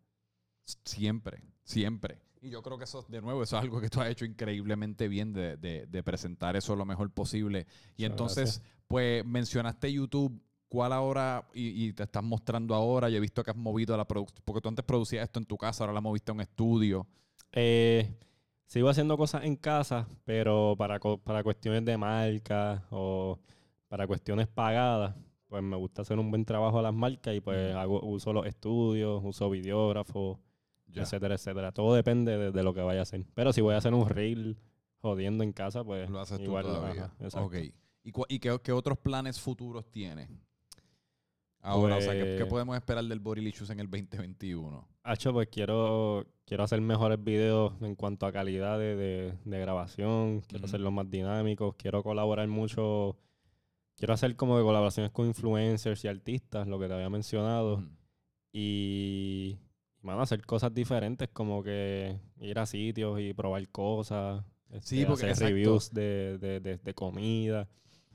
[0.85, 2.19] Siempre, siempre.
[2.41, 5.09] Y yo creo que eso, de nuevo, eso es algo que tú has hecho increíblemente
[5.09, 7.67] bien de, de- de presentar eso lo mejor posible.
[7.97, 10.41] Y Muchas entonces, pues mencionaste YouTube.
[10.69, 11.49] ¿Cuál ahora?
[11.55, 13.09] Y, y te estás mostrando ahora.
[13.09, 14.43] Yo he visto que has movido la producción.
[14.45, 17.07] Porque tú antes producías esto en tu casa, ahora la moviste a un estudio.
[17.53, 18.15] Eh,
[18.69, 23.41] sigo haciendo cosas en casa, pero para, para cuestiones de marca o
[23.89, 25.17] para cuestiones pagadas,
[25.49, 28.47] pues me gusta hacer un buen trabajo a las marcas y pues hago, uso los
[28.47, 30.39] estudios, uso videógrafos,
[30.95, 31.73] etcétera, etcétera.
[31.73, 33.25] Todo depende de, de lo que vaya a hacer.
[33.35, 34.59] Pero si voy a hacer un reel
[35.01, 37.05] jodiendo en casa, pues Lo haces igual tú lo- todavía.
[37.07, 37.47] ajá, exacto.
[37.47, 37.55] ok.
[38.05, 40.29] ¿Y, cu- y qué, qué otros planes futuros tienes?
[41.61, 44.87] Ahora, o sea, ¿qué, qué Pues- podemos esperar del Borilichus en el 2021?
[45.03, 50.41] Hacho, pues quiero, quiero hacer mejores videos en cuanto a calidad de, de- de grabación,
[50.43, 50.67] quiero Ujú.
[50.67, 53.17] hacerlos más dinámicos, quiero colaborar mucho,
[53.97, 57.83] quiero hacer como de colaboraciones con influencers y artistas, lo que te había mencionado,
[58.53, 59.59] y,
[60.03, 64.45] mano, hacer cosas diferentes, como que ir a sitios y probar cosas,
[64.81, 65.47] Sí, este, porque- hacer exacto.
[65.49, 67.69] reviews de- de comida.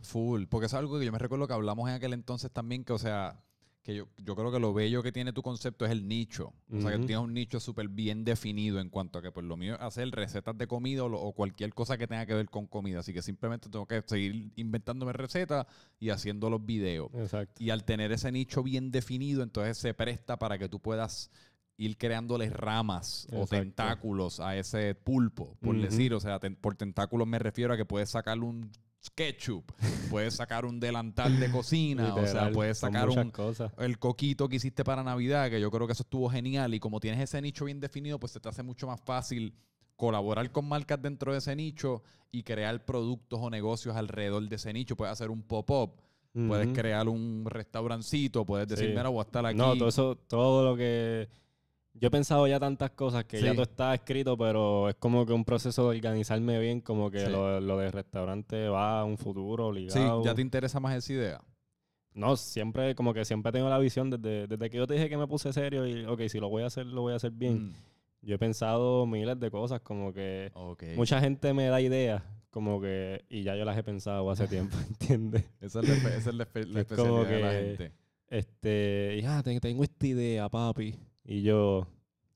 [0.04, 2.94] Full, porque es algo que yo me recuerdo que hablamos en aquel entonces también, que
[2.94, 3.40] o sea,
[3.82, 6.54] que yo, yo creo que lo bello que tiene tu concepto es el nicho.
[6.72, 9.58] O sea, que tienes un nicho súper bien definido en cuanto a que pues lo
[9.58, 12.50] mío es hacer recetas de comida o, lo- o cualquier cosa que tenga que ver
[12.50, 13.00] con comida.
[13.00, 15.66] Así que simplemente tengo que seguir inventándome recetas
[16.00, 17.10] y haciendo los videos.
[17.14, 17.62] Exacto.
[17.62, 21.30] Y al tener ese nicho bien definido, entonces se presta para que tú puedas
[21.76, 26.14] ir creándole ramas o tentáculos a ese pulpo, por decir.
[26.14, 28.72] O sea, ten- por tentáculos me refiero a que puedes sacarle un
[29.10, 29.72] ketchup,
[30.10, 33.72] puedes sacar un delantal de cocina, o sea, puedes sacar un, cosas.
[33.78, 36.74] el coquito que hiciste para Navidad, que yo creo que eso estuvo genial.
[36.74, 39.54] Y como tienes ese nicho bien definido, pues se te hace mucho más fácil
[39.96, 44.74] colaborar con marcas dentro de ese nicho y crear productos o negocios alrededor de ese
[44.74, 44.96] nicho.
[44.96, 45.96] Puedes hacer un pop-up,
[46.34, 48.96] puedes crear un restaurancito, puedes decir, Sí.
[48.96, 49.58] mira, voy a estar aquí.
[49.58, 51.30] No, todo eso, todo lo que.
[51.96, 53.56] Yo he pensado ya tantas cosas que ya Sí.
[53.56, 57.32] todo está escrito, pero es como que un proceso de organizarme bien, como que Sí.
[57.32, 60.24] lo, lo de restaurante va a un futuro Sí, obligado.
[60.24, 61.42] ya te interesa más esa idea.
[62.16, 65.18] No, siempre, como que siempre tengo la visión desde, desde que yo te dije que
[65.18, 67.68] me puse serio y, ok, si lo voy a hacer, lo voy a hacer bien.
[67.70, 67.74] Mm,
[68.26, 70.50] Yo he pensado miles de cosas, como que
[70.96, 74.76] mucha gente me da ideas, como que, y ya yo las he pensado hace tiempo,
[74.90, 75.44] ¿entiendes?
[75.60, 77.92] Esa es la, esa es la la Es como especialidad de la que- gente.
[78.30, 80.96] Este, y, ah, te- tengo esta idea, papi.
[81.26, 81.88] Y yo,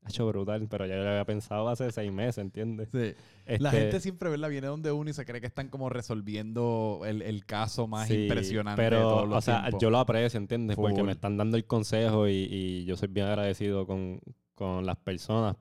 [0.03, 2.89] ha hecho brutal, pero ya lo había pensado hace seis meses, ¿entiendes?
[2.91, 3.13] Sí.
[3.57, 4.49] La Este, gente siempre ¿verdad?
[4.49, 8.23] viene donde uno y se cree que están como resolviendo el, el caso más sí,
[8.23, 9.81] impresionante de Pero, todos los o sea, tiempos.
[9.81, 10.75] yo lo aprecio, ¿entiendes?
[10.77, 14.19] Porque me están dando el consejo y, y yo soy bien agradecido con,
[14.55, 15.55] con las personas.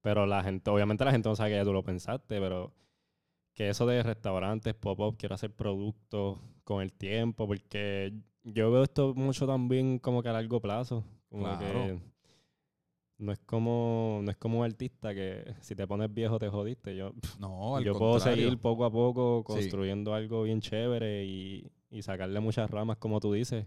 [0.00, 2.72] Pero la gente, obviamente la gente no sabe que ya tú lo pensaste, pero
[3.54, 8.12] que eso de restaurantes, pop-up, quiero hacer productos con el tiempo, porque
[8.44, 11.04] yo veo esto mucho también como que a largo plazo.
[11.28, 11.58] Como Claro.
[11.58, 11.98] que
[13.18, 16.94] no es como, no es como un artista que si te pones viejo te jodiste.
[16.96, 19.54] Yo, No, al yo puedo seguir poco a poco Sí.
[19.54, 23.66] construyendo algo bien chévere y, y sacarle muchas ramas, como tú dices.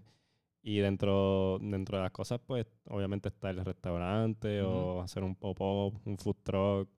[0.61, 5.99] Y dentro, dentro de las cosas, pues, obviamente está el restaurante o hacer un pop-up,
[6.05, 6.89] un food truck,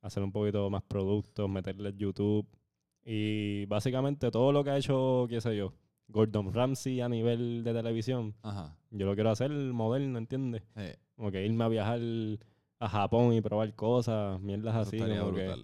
[0.00, 2.46] hacer un poquito más productos, meterle YouTube.
[3.02, 5.72] Y básicamente todo lo que ha hecho, qué sé yo,
[6.08, 8.76] Gordon Ramsay a nivel de televisión, Ajá.
[8.90, 10.62] yo lo quiero hacer moderno, ¿entiendes?
[10.76, 12.00] Eh, Como que irme a viajar
[12.78, 15.54] a Japón y probar cosas, mierdas eso así, como que...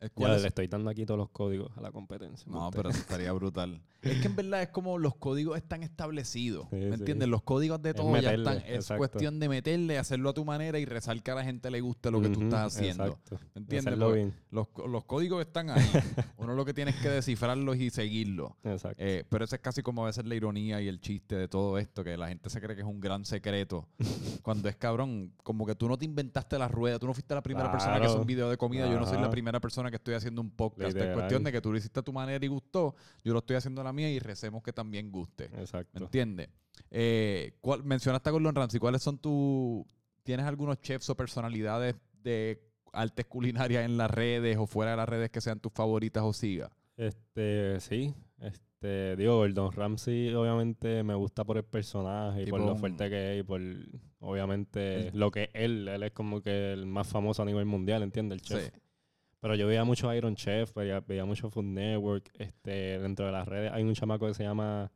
[0.00, 2.46] Ya ¿cuáles- le estoy dando aquí todos los códigos a la competencia.
[2.50, 3.80] No, pero eso estaría brutal.
[4.02, 6.68] Es que en verdad es como los códigos están establecidos.
[6.70, 7.00] Sí, ¿Me sí.
[7.00, 7.28] entiendes?
[7.28, 8.58] Los códigos de Es todo ya están.
[8.58, 8.98] Es exacto.
[8.98, 12.10] cuestión de meterle, hacerlo a tu manera y rezar que a la gente le guste
[12.12, 13.04] lo que tú estás haciendo.
[13.06, 13.38] Exacto.
[13.54, 13.98] ¿Me entiendes?
[14.12, 14.34] Bien.
[14.50, 15.82] Los, los códigos están ahí.
[16.36, 18.52] Uno lo que tiene es que descifrarlos y seguirlos.
[18.62, 19.02] Exacto.
[19.02, 21.78] Eh, pero eso es casi como a veces la ironía y el chiste de todo
[21.78, 23.88] esto, que la gente se cree que es un gran secreto.
[24.42, 27.42] cuando es cabrón, como que tú no te inventaste la rueda, tú no fuiste la
[27.42, 28.20] primera persona que Claro.
[28.20, 30.96] un video de comida, yo no soy la primera persona que estoy haciendo un podcast.
[30.96, 33.56] Es cuestión de que tú lo hiciste a tu manera y gustó, yo lo estoy
[33.56, 35.48] haciendo a la mía y recemos que también guste.
[35.50, 35.98] ¿Me Exacto.
[36.04, 36.48] entiendes?
[36.90, 39.84] Eh, ¿cuál- mencionaste a Gordon Ramsay, ¿cuáles son tus...
[40.22, 42.60] ¿Tienes algunos chefs o personalidades de
[42.92, 46.32] artes culinarias en las redes o fuera de las redes que sean tus favoritas o
[46.32, 46.70] sigas?
[46.96, 48.12] Este, sí.
[48.40, 53.34] Este, digo, Gordon Ramsay obviamente me gusta por el personaje y por lo fuerte que
[53.34, 53.60] es y por,
[54.20, 58.02] obviamente, El- lo que él, él es como que el más famoso a nivel mundial,
[58.02, 58.38] ¿entiendes?
[58.38, 58.64] El chef.
[58.64, 58.80] Sí.
[59.40, 62.30] Pero yo veía mucho Iron Chef, veía, veía mucho Food Network.
[62.34, 64.90] Este, dentro de las redes hay un chamaco que se llama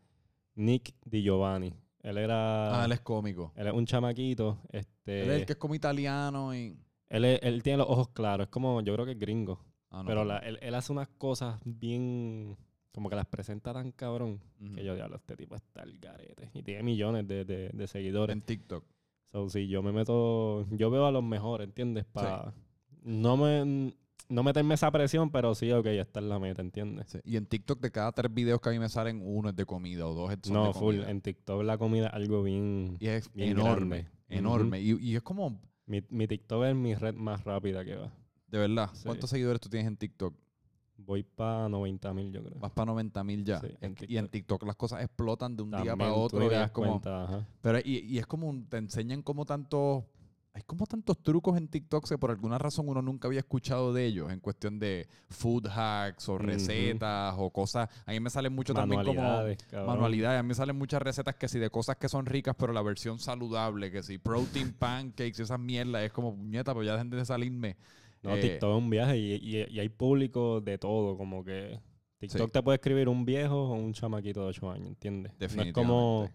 [0.55, 1.73] Nick Di Giovanni.
[2.03, 2.81] Él era.
[2.81, 3.53] Ah, él es cómico.
[3.55, 4.59] él es un chamaquito.
[4.71, 6.75] Este, Él es el que es como italiano y...
[7.11, 8.47] él, es- él tiene los ojos claros.
[8.47, 9.61] Es como, yo creo que es gringo.
[9.91, 12.57] Ah, no, pero la- él, él hace unas cosas bien.
[12.93, 14.41] Como que las presenta tan cabrón.
[14.61, 14.75] Ujú.
[14.75, 16.51] Que yo diablo, este tipo está el garete.
[16.55, 18.35] Y tiene millones de, de- de seguidores.
[18.35, 18.85] En TikTok.
[19.31, 22.05] So, si yo me meto, yo veo a los mejores, ¿entiendes?
[22.07, 22.53] Para
[23.03, 23.95] no me
[24.29, 27.09] no meterme esa presión, pero sí, ok, esta es la meta, ¿entiendes?
[27.09, 27.19] Sí.
[27.25, 29.65] Y en TikTok de cada tres videos que a mí me salen, uno es de
[29.67, 30.97] comida o dos son No, de full.
[30.97, 31.11] comida.
[31.11, 32.97] En TikTok la comida es algo bien...
[33.01, 34.11] Y es bien enorme, grande.
[34.29, 34.81] enorme.
[34.81, 38.13] y, y es como, Mi, mi TikTok es mi red más rápida que va.
[38.47, 39.03] de verdad, Sí.
[39.07, 40.35] ¿cuántos seguidores tú tienes en TikTok?
[40.97, 42.59] Voy para 90 mil, yo creo.
[42.61, 43.59] Vas para 90 mil ya.
[43.61, 46.43] Sí, en y en TikTok las cosas explotan de un día para otro.
[46.45, 50.05] y es como, cuenta, pero y, y es como, un- te enseñan como tantos...
[50.53, 54.05] Hay como tantos trucos en TikTok que por alguna razón uno nunca había escuchado de
[54.07, 57.89] ellos en cuestión de food hacks o recetas o cosas.
[58.05, 59.87] A mí me salen mucho también como Manualidades, cabrón.
[59.87, 60.41] manualidades.
[60.41, 62.83] A mí me salen muchas recetas que sí de cosas que son ricas, pero la
[62.83, 66.03] versión saludable, que sí, protein pancakes y esas mierdas.
[66.03, 67.77] Es como, puñeta, pero ya dejen de salirme.
[68.23, 71.79] No, Eh, TikTok es un viaje y, y- y hay público de todo, como que...
[72.19, 72.53] TikTok Sí.
[72.53, 75.33] te puede escribir un viejo o un chamaquito de 8 años, ¿entiendes?
[75.57, 76.29] No es como...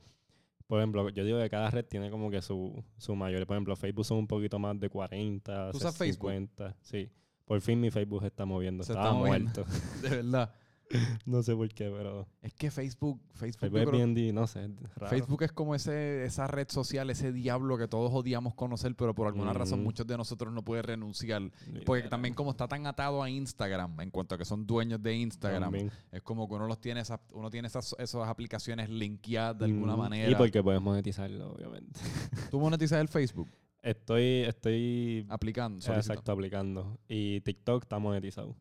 [0.67, 3.45] Por ejemplo, yo digo que cada red tiene como que su, su mayor.
[3.45, 6.31] Por ejemplo, Facebook son un poquito más de 40, ¿Tú usas Facebook?
[6.31, 6.75] 50.
[6.81, 7.11] Sí.
[7.45, 8.83] Por fin mi Facebook se está moviendo.
[8.83, 9.51] Se Estaba está moviendo.
[9.65, 9.65] muerto.
[10.01, 10.53] De verdad.
[11.25, 15.09] no sé por qué, pero Es que Facebook, Facebook, creo- bien, di- no sé, raro.
[15.09, 19.27] Facebook es como ese, esa red social, ese diablo que todos odiamos conocer, pero por
[19.27, 21.41] alguna razón muchos de nosotros no pueden renunciar.
[21.85, 25.15] Porque también como está tan atado a Instagram, en cuanto a que son dueños de
[25.15, 25.91] Instagram, También.
[26.11, 29.95] es como que uno los tiene esas, uno tiene esas, esas aplicaciones linkeadas de alguna
[29.95, 30.29] manera.
[30.31, 31.99] Y porque puedes monetizarlo, obviamente.
[32.51, 33.49] ¿Tú monetizas el Facebook?
[33.81, 35.79] Estoy, estoy Aplicando.
[35.79, 35.99] solicitando.
[36.13, 36.99] exacto aplicando.
[37.07, 38.55] Y TikTok está monetizado.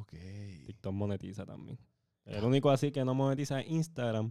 [0.00, 0.12] Ok.
[0.66, 1.78] TikTok monetiza también.
[2.24, 4.30] El único así que no monetiza es Instagram.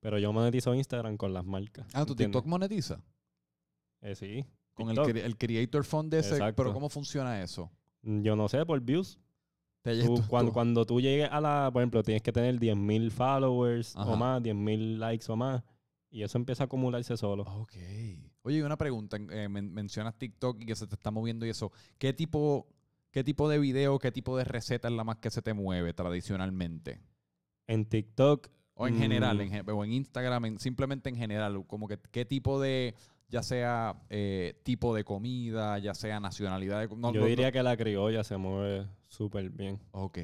[0.00, 1.86] Pero yo monetizo Instagram con las marcas.
[1.92, 2.26] Ah, ¿tu ¿entiendes?
[2.38, 3.02] TikTok monetiza?
[4.00, 4.44] Eh, sí.
[4.74, 5.12] Con el, TikTok.
[5.14, 6.30] cre- el Creator Fund de ese.
[6.36, 6.62] Exacto.
[6.62, 7.70] Pero ¿cómo funciona eso?
[8.02, 9.18] Yo no sé, por views.
[9.82, 12.58] Te- Tú, tú- cuando, tú- cuando tú llegues a la, por ejemplo, tienes que tener
[12.58, 14.10] 10.000 followers Ajá.
[14.10, 15.62] o más, 10.000 likes o más,
[16.10, 17.42] y eso empieza a acumularse solo.
[17.44, 17.74] Ok.
[18.42, 19.16] Oye, y una pregunta.
[19.30, 21.70] eh, men- mencionas TikTok y que se te está moviendo y eso.
[21.98, 22.66] ¿Qué tipo,
[23.10, 25.92] qué tipo de video, qué tipo de receta es la más que se te mueve
[25.94, 27.00] tradicionalmente?
[27.66, 29.40] En TikTok, O en general, Mm.
[29.54, 31.66] en o en Instagram, en- simplemente en general.
[31.66, 32.94] Como que qué tipo de,
[33.28, 36.96] ya sea eh, tipo de comida, ya sea nacionalidad de...
[36.96, 39.78] no- yo no- diría que la criolla se mueve súper bien.
[39.90, 40.18] Ok.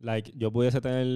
[0.00, 1.06] Like, yo pudiese tener,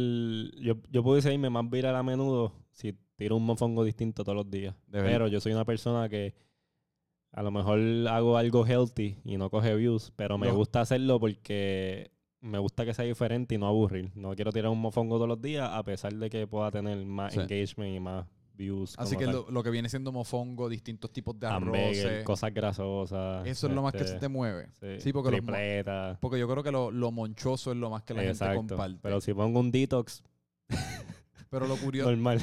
[0.61, 4.49] yo, yo pudiese irme más viral a menudo si tiro un mofongo distinto todos los
[4.51, 4.77] días.
[4.87, 5.01] De.
[5.03, 6.35] Pero yo soy una persona que
[7.35, 7.78] a lo mejor
[8.09, 10.55] hago algo healthy y no coge views, pero me No.
[10.57, 12.11] gusta hacerlo porque
[12.41, 14.11] me gusta que sea diferente y no aburrir.
[14.14, 17.32] No quiero tirar un mofongo todos los días a pesar de que pueda tener más
[17.32, 17.41] Sí.
[17.41, 18.26] engagement y más
[18.57, 18.95] views.
[18.99, 21.76] Así que lo, lo que viene siendo mofongo, distintos tipos de arroz.
[22.24, 23.45] cosas grasosas.
[23.47, 24.68] Eso es lo más que se este, te mueve.
[24.78, 26.18] Sí, Sí, porque los tripleta.
[26.20, 28.99] Porque yo creo que lo, lo monchoso es lo más que la gente comparte.
[29.03, 30.22] Pero si pongo un detox,
[31.51, 32.41] Pero lo curioso, normal.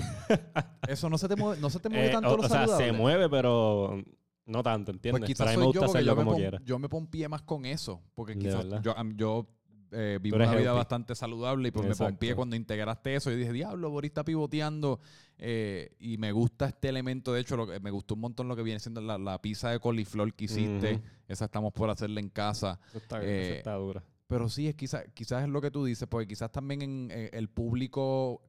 [0.88, 2.68] eso no se te mueve, no se te mueve Eh, tanto o, lo o sea,
[2.68, 4.02] se mueve, pero
[4.46, 5.20] no tanto, ¿entiendes?
[5.22, 6.62] Pues pero quizás a mí me gusta yo porque hacerlo yo me, como pon- quiera.
[6.66, 8.02] yo me pompié más con eso.
[8.16, 9.48] Porque quizás yo, yo
[9.92, 12.12] eh, vivo una vida bastante saludable y pues me Exacto.
[12.14, 13.32] pompié cuando integraste eso.
[13.32, 15.00] Y dije, diablo, Boris está pivoteando.
[15.38, 17.34] eh, y me gusta este elemento.
[17.34, 19.70] De hecho, lo que, me gustó un montón lo que viene siendo la, la pizza
[19.70, 21.02] de coliflor que hiciste.
[21.28, 22.80] Esa estamos por hacerla en casa.
[22.90, 24.04] Eso está, eh, eso está dura.
[24.28, 27.30] Pero sí, es quizás quizás es lo que tú dices, porque quizás también en eh,
[27.34, 28.42] el público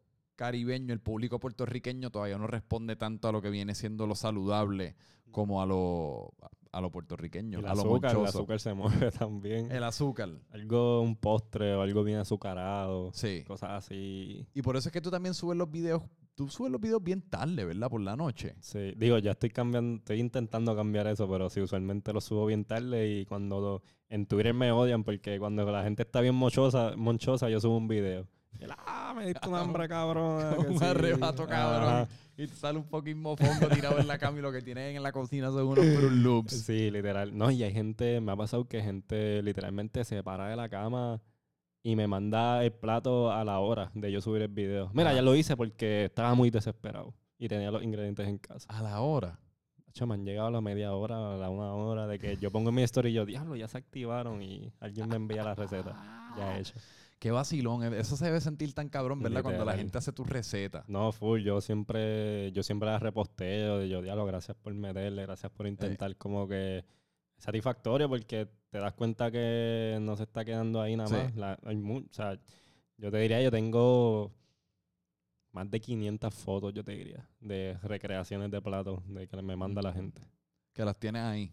[0.47, 4.97] caribeño, el público puertorriqueño todavía no responde tanto a lo que viene siendo lo saludable
[5.30, 6.32] como a lo
[6.72, 8.38] a lo puertorriqueño, El a lo azúcar, el monchoso.
[8.38, 9.70] azúcar se mueve también.
[9.70, 10.30] El azúcar.
[10.51, 13.11] Algo, un postre o algo bien azucarado.
[13.12, 13.45] Sí.
[13.47, 14.47] Cosas así.
[14.55, 16.03] Y por eso es que tú también subes los videos,
[16.34, 17.90] tú subes los videos bien tarde, ¿verdad?
[17.90, 18.55] Por la noche.
[18.61, 22.64] Sí, digo, ya estoy cambiando, estoy intentando cambiar eso, pero sí, usualmente lo subo bien
[22.64, 26.95] tarde y cuando lo- en Twitter me odian porque cuando la gente está bien mochosa,
[26.97, 28.26] monchosa, yo subo un video.
[28.86, 30.66] Ah, me diste un hambre, cabrón.
[30.68, 32.09] Un arrebato, cabrón.
[32.36, 35.03] Y te sale un fucking mofongo tirado en la cama y lo que tienen en
[35.03, 36.64] la cocina son unos Loops.
[36.64, 37.36] Sí, literal.
[37.36, 41.20] No, y hay gente, me ha pasado que gente literalmente se para de la cama
[41.82, 44.90] y me manda el plato a la hora de yo subir el video.
[44.94, 48.66] Mira, ya lo hice porque estaba muy desesperado y tenía los ingredientes en casa.
[48.68, 49.38] A la hora.
[50.07, 52.72] Me han llegado a la media hora, a la una hora de que yo pongo
[52.72, 56.59] mi story y yo, diablo, ya se activaron y alguien me envía la receta ya
[56.59, 56.74] hecha.
[57.23, 57.85] Qué vacilón.
[57.85, 58.01] eh.
[58.01, 59.45] Eso se debe sentir tan cabrón, ¿verdad?
[59.45, 60.89] Cuando la gente hace tus recetas.
[60.89, 65.68] No, full, yo siempre, yo siempre la reposteo, yo, diablo, gracias por meterle, gracias por
[65.68, 66.85] intentar como que
[67.37, 71.14] satisfactorio porque te das cuenta que no se está quedando ahí nada Sí.
[71.14, 71.37] más.
[71.37, 72.37] La- hay mu- o sea,
[72.97, 74.33] yo te diría, yo tengo
[75.53, 79.81] más de 500 fotos, yo te diría, de recreaciones de platos de que me manda
[79.81, 80.23] la gente.
[80.73, 81.53] Que las tienes ahí.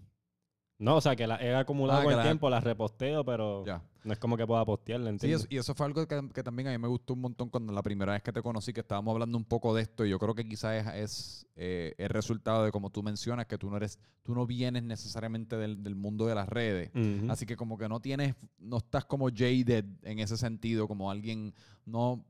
[0.80, 3.84] No, o sea, que las he acumulado Ah, con el tiempo, las reposteo, pero Ya.
[4.06, 5.40] no es como que pueda postearla, Sí, ¿entiendes?
[5.42, 7.74] eso- y eso fue algo que, que también a mí me gustó un montón cuando
[7.74, 10.18] la primera vez que te conocí, que estábamos hablando un poco de esto, y yo
[10.18, 13.76] creo que quizás es, es eh, el resultado de como tú mencionas, que tú no
[13.76, 16.92] eres, tú no vienes necesariamente del, del mundo de las redes.
[17.28, 21.54] Así que como que no tienes, no estás como jaded en ese sentido, como alguien,
[21.86, 22.24] no,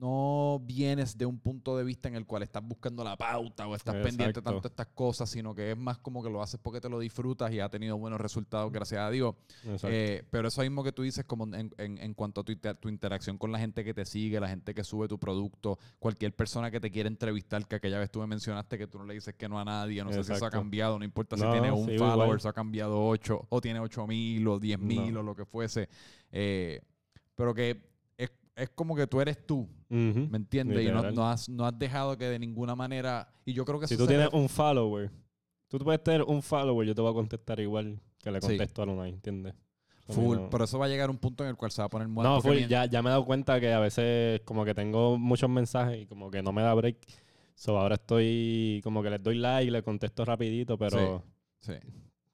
[0.00, 3.74] no vienes de un punto de vista en el cual estás buscando la pauta o
[3.74, 6.80] estás pendiente tanto de estas cosas, sino que es más como que lo haces porque
[6.80, 9.34] te lo disfrutas y ha tenido buenos resultados, gracias a Dios.
[9.84, 12.76] Eh, pero eso mismo que tú dices, como en, en- en cuanto a tu, inter-
[12.76, 16.34] tu interacción con la gente que te sigue, la gente que sube tu producto, cualquier
[16.34, 19.14] persona que te quiera entrevistar, que aquella vez tú me mencionaste que tú no le
[19.14, 21.72] dices que no a nadie, no sé si eso ha cambiado, no importa si tiene
[21.72, 22.40] un sí, follower, igual.
[22.44, 25.20] ha cambiado ocho, o tiene ocho mil, o diez mil, No.
[25.20, 25.88] o lo que fuese.
[26.30, 26.80] Eh,
[27.34, 27.87] pero que
[28.58, 29.68] es, como que tú eres tú.
[29.88, 30.84] ¿me entiendes?
[30.86, 33.32] Y no, no has, no has dejado que de ninguna manera.
[33.46, 35.10] Y yo creo que Si tú tienes un follower,
[35.68, 38.48] tú puedes tener un follower, yo te voy a contestar igual que le Sí.
[38.48, 39.54] contesto a Lunay, ¿entiendes?
[40.08, 41.80] A full, no- pero eso va a llegar a un punto en el cual se
[41.82, 44.40] va a poner muy No, full, ya, ya me he dado cuenta que a veces
[44.44, 46.96] como que tengo muchos mensajes y como que no me da break.
[47.54, 51.24] So ahora estoy como que les doy like, le contesto rapidito, pero
[51.60, 51.72] Sí,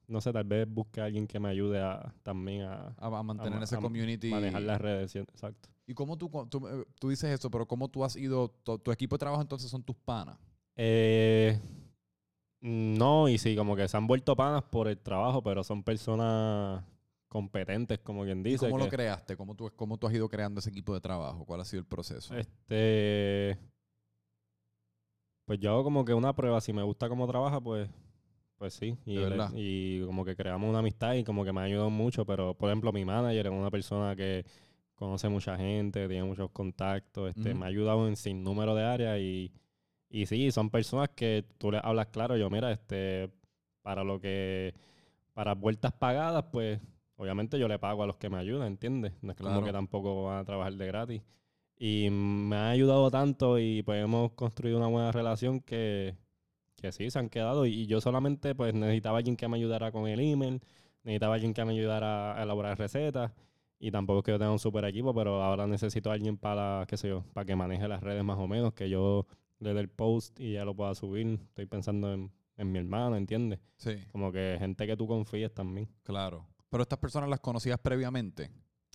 [0.07, 3.23] no sé, tal vez busque a alguien que me ayude a, también a a, a
[3.23, 4.29] mantener ma- ese a community.
[4.29, 5.19] manejar las redes, ¿sí?
[5.19, 5.69] exacto.
[5.87, 8.91] ¿Y cómo tú, tú, eh, tú dices eso, pero cómo tú has ido, tu, tu
[8.91, 10.37] equipo de trabajo entonces son tus panas?
[10.75, 11.59] Eh,
[12.61, 16.83] no, y sí, como que se han vuelto panas por el trabajo, pero son personas
[17.27, 18.65] competentes, como quien ¿Y dice.
[18.65, 19.37] cómo lo creaste?
[19.37, 21.45] ¿Cómo tú, ¿Cómo tú has ido creando ese equipo de trabajo?
[21.45, 22.33] ¿Cuál ha sido el proceso?
[22.35, 23.57] Este.
[25.45, 26.59] Pues yo hago como que una prueba.
[26.61, 27.87] Si me gusta cómo trabaja, pues.
[28.57, 28.97] Pues sí.
[29.05, 29.51] Y, De le- verdad.
[29.53, 32.25] y como que creamos una amistad y como que me ha ayudado mucho.
[32.25, 34.45] Pero, por ejemplo, mi manager es una persona que
[34.95, 37.29] conoce mucha gente, tiene muchos contactos.
[37.35, 37.53] Este.
[37.53, 39.19] Me ha ayudado en sin número de áreas.
[39.19, 39.51] Y,
[40.09, 42.37] y sí, son personas que tú le hablas claro.
[42.37, 43.29] Yo, mira, este.
[43.81, 44.73] Para lo que.
[45.33, 46.79] Para vueltas pagadas, pues.
[47.17, 49.13] Obviamente yo le pago a los que me ayudan, ¿entiendes?
[49.21, 49.55] No es Claro.
[49.55, 51.21] como que tampoco van a trabajar de gratis.
[51.77, 56.15] Y me ha ayudado tanto y pues hemos construido una buena relación que,
[56.75, 57.65] que sí, se han quedado.
[57.65, 60.59] Y yo solamente pues necesitaba alguien que me ayudara con el email,
[61.03, 63.31] necesitaba alguien que me ayudara a elaborar recetas.
[63.79, 66.85] Y tampoco es que yo tenga un super equipo, pero ahora necesito a alguien para,
[66.87, 69.27] qué sé yo, para que maneje las redes más o menos, que yo
[69.59, 71.39] le dé el post y ya lo pueda subir.
[71.49, 73.59] Estoy pensando en, en mi hermano, ¿entiendes?
[73.77, 75.89] Sí, Como que gente que tú confíes también.
[76.03, 76.45] claro.
[76.69, 78.51] Pero estas personas las conocías previamente.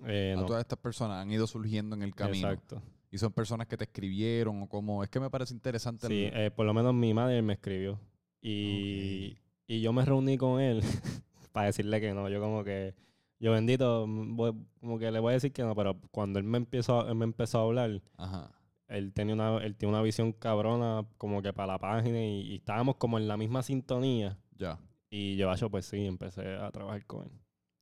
[0.06, 0.46] Eh, A no.
[0.46, 2.48] todas estas personas han ido surgiendo en el camino.
[2.50, 2.82] Exacto.
[3.10, 5.02] Y son personas que te escribieron o como...
[5.02, 6.06] Es que me parece interesante.
[6.06, 7.98] Sí, el- eh, por lo menos mi madre me escribió.
[8.42, 10.80] Y, y yo me reuní con él
[11.52, 12.28] para decirle que no.
[12.28, 12.94] Yo como que,
[13.40, 16.44] yo bendito, mm, voy- como que le voy a decir que no, pero cuando él
[16.44, 18.52] me empezó, él me empezó a hablar, Ajá.
[18.88, 22.56] él tenía una, él tiene una visión cabrona como que para la página y, y
[22.56, 24.38] estábamos como en la misma sintonía.
[24.56, 24.78] Ya.
[25.10, 27.30] Y yo, "Acho, pues sí, empecé a trabajar con él.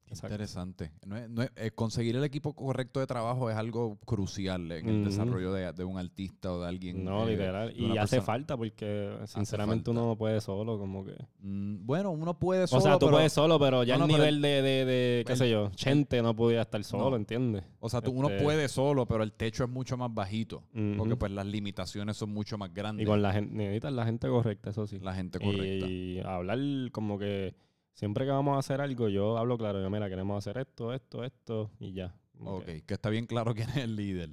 [0.08, 0.34] Exacto.
[0.34, 0.90] Interesante.
[1.06, 4.88] No es- no es- eh, conseguir el equipo correcto de trabajo es algo crucial en
[4.88, 7.04] el desarrollo de, de un artista o de alguien.
[7.04, 7.72] No, eh, literal.
[7.76, 8.22] Y hace persona.
[8.22, 9.90] falta porque sinceramente falta.
[10.00, 11.14] uno no puede solo, como que...
[11.40, 14.10] Mm, bueno, uno puede solo, o sea, tú pero- puedes solo, pero ya No, el
[14.12, 17.16] nivel de, de, de, qué el- sé yo, Chente no podía estar solo, No.
[17.16, 17.64] ¿entiendes?
[17.80, 20.62] O sea, tú, uno Este- puede solo, pero el techo es mucho más bajito.
[20.96, 23.04] Porque pues las limitaciones son mucho más grandes.
[23.04, 24.98] Y con la gente, necesitas la gente correcta, eso sí.
[25.00, 25.86] la gente correcta.
[25.86, 26.58] Y hablar
[26.92, 27.54] como que
[27.98, 31.24] siempre que vamos a hacer algo, yo hablo claro, yo mira, queremos hacer esto, esto,
[31.24, 32.14] esto y ya.
[32.40, 34.30] Ok, que- que está bien claro quién es el líder.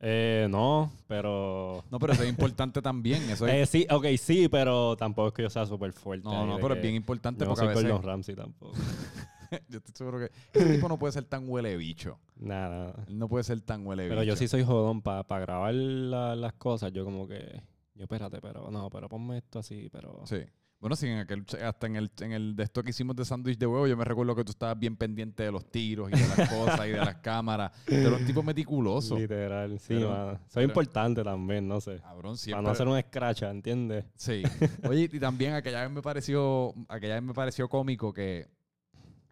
[0.00, 1.82] Eh, no, pero...
[1.90, 3.20] No, pero eso es importante también.
[3.30, 6.28] Eso es- Eh, sí, ok, sí, pero tampoco es que yo sea súper fuerte.
[6.28, 7.90] no, no, pero es bien importante no porque a soy veces...
[7.90, 8.76] Gordon Ramsay tampoco.
[9.68, 12.20] yo estoy seguro que ese tipo no puede ser tan huele bicho.
[12.36, 14.34] Nada, no puede ser tan huele Pero bicho.
[14.34, 16.92] yo sí soy jodón para grabar la- las cosas.
[16.92, 17.60] Yo como que...
[17.96, 20.20] Yo espérate, pero no, pero ponme esto así, pero...
[20.26, 20.38] Sí.
[20.80, 23.58] Bueno, sí, en aquel, hasta en el, en el de esto que hicimos de sándwich
[23.58, 26.28] de huevo, yo me recuerdo que tú estabas bien pendiente de los tiros y de
[26.36, 27.72] las cosas y de las cámaras.
[27.88, 29.18] Eres un tipo meticuloso.
[29.18, 30.32] Literal, sí, Pero- mano.
[30.46, 31.98] Soy pero- importante también, no sé.
[31.98, 32.62] Cabrón, Para siempre.
[32.62, 34.04] no hacer un scratch, ¿entiendes?
[34.14, 34.42] Sí.
[34.88, 38.46] Oye, y también aquella vez me pareció, aquella vez me pareció cómico que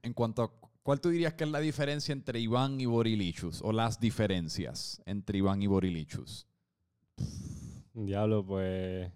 [0.03, 0.51] en cuanto a
[0.83, 3.63] ¿cuál tú dirías que es la diferencia entre Iván y Borilichus?
[3.63, 6.49] O las diferencias entre Iván y Borilichus.
[7.95, 9.11] Diablo, pues.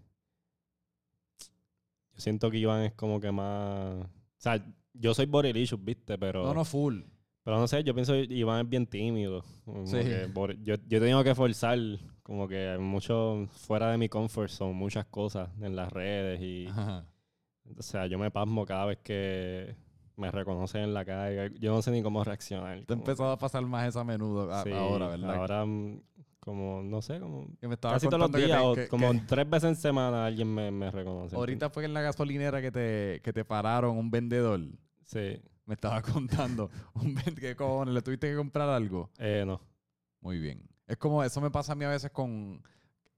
[2.20, 4.04] Siento que Iván es como que más.
[4.04, 4.08] O
[4.38, 4.64] sea,
[4.94, 6.16] yo soy Borilichus, ¿viste?
[6.18, 6.44] Pero.
[6.44, 7.00] No, no, full.
[7.42, 9.42] Pero no sé, yo pienso que Iván es bien tímido.
[9.84, 9.98] Sí.
[10.62, 11.78] yo, yo he tenido que forzar,
[12.22, 16.40] como que mucho fuera de mi comfort zone, muchas cosas en las redes.
[16.42, 17.06] y Ajá.
[17.78, 19.74] O sea, yo me pasmo cada vez que
[20.16, 21.50] me reconocen en la calle.
[21.58, 22.80] Yo no sé ni cómo reaccionar.
[22.80, 25.34] Te como empezado a pasar más eso a menudo a- que- sí, ahora, ¿verdad?
[25.34, 26.02] Ahora, mm,
[26.41, 29.49] como, no sé, como me Casi todos los que días, o que- como que tres
[29.49, 31.36] veces en semana alguien me, me reconoce.
[31.36, 34.61] ahorita fue en la gasolinera que te, que te pararon un vendedor.
[35.05, 36.70] Sí, Me estaba contando.
[36.95, 37.95] Un vendedor, ¿qué cojones?
[37.95, 39.11] ¿Le tuviste que comprar algo?
[39.18, 39.61] eh, no.
[40.22, 40.62] Muy bien.
[40.86, 42.62] Es como, eso me pasa a mí a veces con,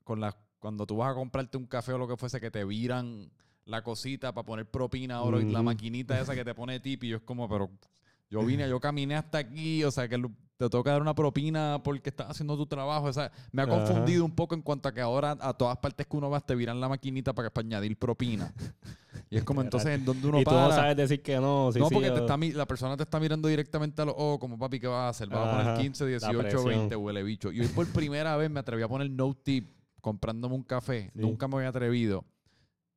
[0.05, 2.65] con las, cuando tú vas a comprarte un café o lo que fuese, que te
[2.65, 3.31] viran
[3.65, 7.09] la cosita para poner propina ahora y la maquinita esa que te pone tip y
[7.09, 7.71] yo es como, pero
[8.31, 10.19] yo vine, yo caminé hasta aquí, o sea, que
[10.63, 13.07] te toca dar una propina porque estás haciendo tu trabajo.
[13.07, 13.75] O sea, me ha Ajá.
[13.75, 16.55] confundido un poco en cuanto a que ahora a todas partes que uno va te
[16.55, 18.53] viran la maquinita para, para añadir propina.
[19.29, 20.69] Y es como entonces en donde uno y tú para.
[20.69, 21.71] no sabes decir que no.
[21.73, 24.59] Sí, no, porque te está, la persona te está mirando directamente a los ojos, como
[24.59, 25.29] papi, ¿qué vas a hacer?
[25.29, 26.65] ¿Vas a poner Ajá, 15, la 18, presión.
[26.65, 27.51] 20, huele bicho?
[27.53, 31.11] Y hoy por primera vez me atreví a poner no tip comprándome un café.
[31.15, 31.21] Sí.
[31.21, 32.25] Nunca me había atrevido.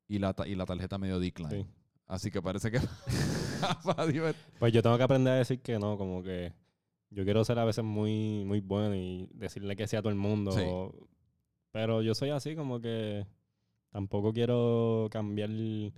[0.08, 1.64] Y la, y la tarjeta me dio decline.
[1.64, 1.66] Sí.
[2.08, 2.80] Así que parece que.
[4.60, 6.54] Pues yo tengo que aprender a decir que no, como que
[7.10, 10.18] yo quiero ser a veces muy, muy bueno y decirle que sí a todo el
[10.18, 10.52] mundo.
[10.52, 10.64] Sí.
[11.72, 13.26] Pero yo soy así como que
[13.90, 15.92] tampoco quiero cambiar mi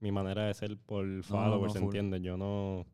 [0.00, 1.84] manera de ser por followers, full.
[1.84, 2.22] ¿entiendes?
[2.22, 2.86] Yo no...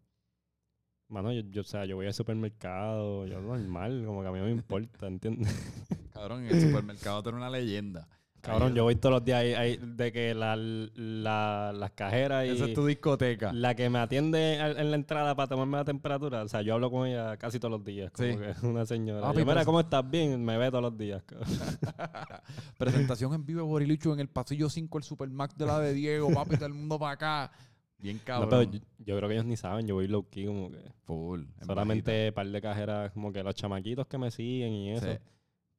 [1.09, 4.39] Mano, yo, yo, o sea, yo voy al supermercado, yo normal, como que a mí
[4.39, 5.87] no me importa, ¿entiendes?
[6.15, 8.09] Cabrón, en el supermercado tú eres una leyenda.
[8.43, 12.51] Cabrón, yo voy todos los días ahí, ahí de que la, la- las cajeras y
[12.51, 13.53] Esa es tu discoteca.
[13.53, 16.91] la que me atiende en la entrada para tomarme la temperatura, o sea, yo hablo
[16.91, 18.37] con ella casi todos los días, como Sí.
[18.37, 19.21] que es una señora.
[19.23, 20.11] Papi, Yo, mira, eso- ¿cómo estás?
[20.11, 21.23] Bien, me ve todos los días.
[22.79, 26.31] Presentación en vivo de Borilicho en el pasillo 5, el Supermax de la de Diego,
[26.33, 27.53] papi, todo el mundo para acá.
[27.99, 28.49] Bien No, cabrón.
[28.51, 31.43] pero yo, yo creo que ellos ni saben, yo voy low key como que Full.
[31.61, 35.07] en solamente un par de cajeras, como que los chamaquitos que me siguen y eso.
[35.07, 35.19] Sí.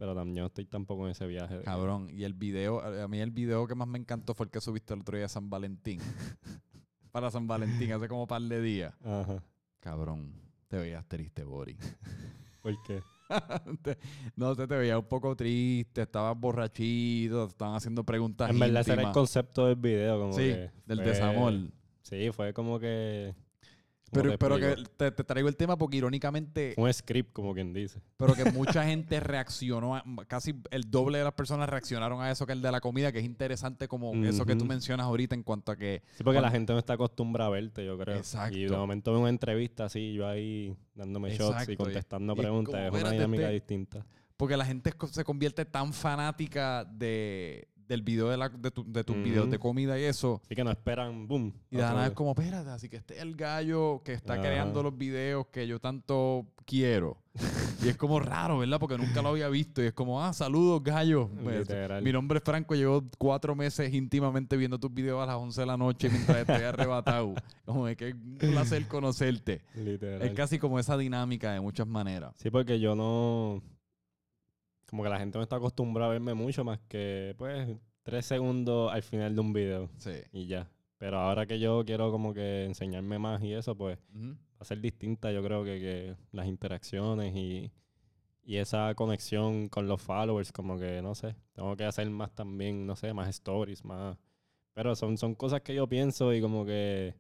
[0.04, 1.60] Pero también yo no estoy tampoco en ese viaje.
[1.60, 4.51] de- Cabrón, y el video, a mí el video que más me encantó fue el
[4.51, 6.01] que subiste el otro día a San Valentín.
[7.14, 8.93] Para San Valentín, hace como par de días.
[9.01, 9.41] Ajá.
[9.80, 10.34] Cabrón,
[10.68, 11.78] te veías triste, Bori.
[12.62, 13.01] ¿Por qué?
[14.36, 18.91] No sé, te veías un poco triste, estabas borrachito, estaban haciendo preguntas En verdad ese
[18.91, 21.54] era el concepto del video, como Sí, que del fue- desamor.
[22.01, 23.34] Sí, fue como que...
[24.14, 27.74] ¿cómo Pero, pero que te, te traigo el tema porque irónicamente, Un script, como quien
[27.74, 28.01] dice.
[28.18, 32.45] pero que mucha gente reaccionó, a- casi el doble de las personas reaccionaron a eso
[32.45, 35.43] que el de la comida, que es interesante como eso que tú mencionas ahorita en
[35.43, 38.16] cuanto a que Sí, porque Cuando- la gente no está acostumbrada a verte, yo creo.
[38.18, 38.57] Exacto.
[38.57, 42.34] Y de momento veo una entrevista así, yo ahí dándome shots Exacto, y y- contestando
[42.34, 42.74] y es preguntas.
[42.86, 44.05] como, Es una dinámica este- distinta.
[44.36, 49.03] Porque la gente se convierte tan fanática de, del video de, la, de, tu- de
[49.03, 50.41] tus videos de comida y eso.
[50.45, 51.53] Así que no esperan, boom.
[51.71, 54.81] Y de nada es como, espérate, así que este es el gallo que está creando
[54.84, 57.17] los videos que yo tanto quiero.
[57.84, 58.79] y es como raro, ¿verdad?
[58.79, 59.81] Porque nunca lo había visto.
[59.84, 61.29] Y es como, ah, saludos, gallo.
[61.43, 62.01] Pues, Literal.
[62.03, 65.67] mi nombre es Franco, llevo cuatro meses íntimamente viendo tus videos a las 11 de
[65.67, 67.34] la noche mientras estoy arrebatado.
[67.65, 69.61] Como es que es un placer conocerte.
[69.75, 70.21] Literal.
[70.21, 72.34] Es casi como esa dinámica de muchas maneras.
[72.38, 73.61] Sí, porque yo no...
[74.94, 77.68] Como que la gente no está acostumbrada a verme mucho más que, pues,
[78.04, 80.12] tres segundos al final de un video Sí.
[80.32, 80.70] y ya.
[81.00, 84.80] Pero ahora que yo quiero como que enseñarme más y eso, pues, va a ser
[84.82, 87.72] distinta, yo creo que, que las interacciones y,
[88.44, 92.86] y esa conexión con los followers, como que, no sé, tengo que hacer más también,
[92.86, 94.16] no sé, más stories, más...
[94.76, 97.16] Pero son, son cosas que yo pienso y como que...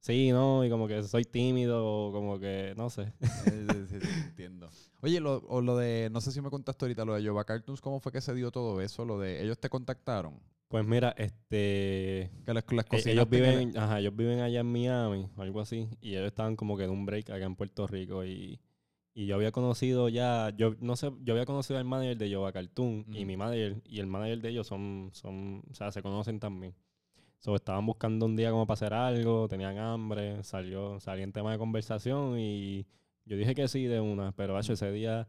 [0.00, 0.64] Sí, ¿no?
[0.64, 3.12] Y como que soy tímido o como que, no sé.
[3.44, 3.50] Sí,
[3.90, 4.70] sí, sí, entiendo.
[5.00, 7.80] Oye, lo, o lo de, no sé si me contaste ahorita, lo de Jova Cartoons,
[7.80, 9.04] ¿cómo fue que se dio todo eso?
[9.04, 10.40] Lo de, ellos te contactaron.
[10.68, 12.30] Pues mira, este...
[12.44, 15.60] Que les, les e- cocinaste Ellos viven, ajá, ellos viven allá en Miami o algo
[15.60, 15.88] así.
[16.00, 18.60] Y ellos estaban como que en un break acá en Puerto Rico y...
[19.14, 22.52] Y yo había conocido ya, yo no sé, yo había conocido al manager de Yoga
[22.52, 26.38] Cartoon y mi manager y el manager de ellos son, son, o sea, se conocen
[26.38, 26.72] también.
[27.38, 31.50] So, estaban buscando un día como para hacer algo, tenían hambre, salió, salió en tema
[31.50, 32.86] de conversación y
[33.28, 35.28] yo dije que sí de una, pero hacho, ese día,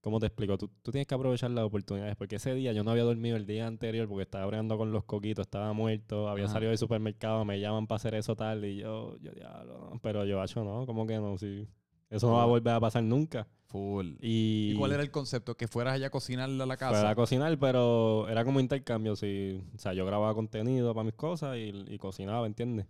[0.00, 0.58] ¿cómo te explico?
[0.58, 3.46] Tú, tú tienes que aprovechar las oportunidades, porque ese día yo no había dormido el
[3.46, 6.54] día anterior porque estaba bregando con los coquitos, estaba muerto, había Ajá.
[6.54, 10.00] salido del supermercado, me llaman para hacer eso tal y yo, yo diablo, no.
[10.02, 11.38] pero yo, hacho, no, ¿cómo que no?
[11.38, 11.68] Sí.
[12.10, 13.48] Eso no va a volver a pasar nunca.
[13.68, 14.16] Full.
[14.20, 15.56] Y, ¿Y cuál era el concepto?
[15.56, 17.00] ¿Que fueras allá a cocinarle a la casa?
[17.00, 19.16] Fue a cocinar, pero era como intercambio.
[19.16, 19.64] Sí.
[19.74, 22.86] O sea, yo grababa contenido para mis cosas y, y cocinaba, ¿entiendes?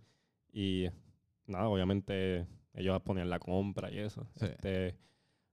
[0.51, 0.87] Y
[1.47, 4.27] nada, obviamente ellos ponían la compra y eso.
[4.35, 4.45] Sí.
[4.45, 4.95] Este,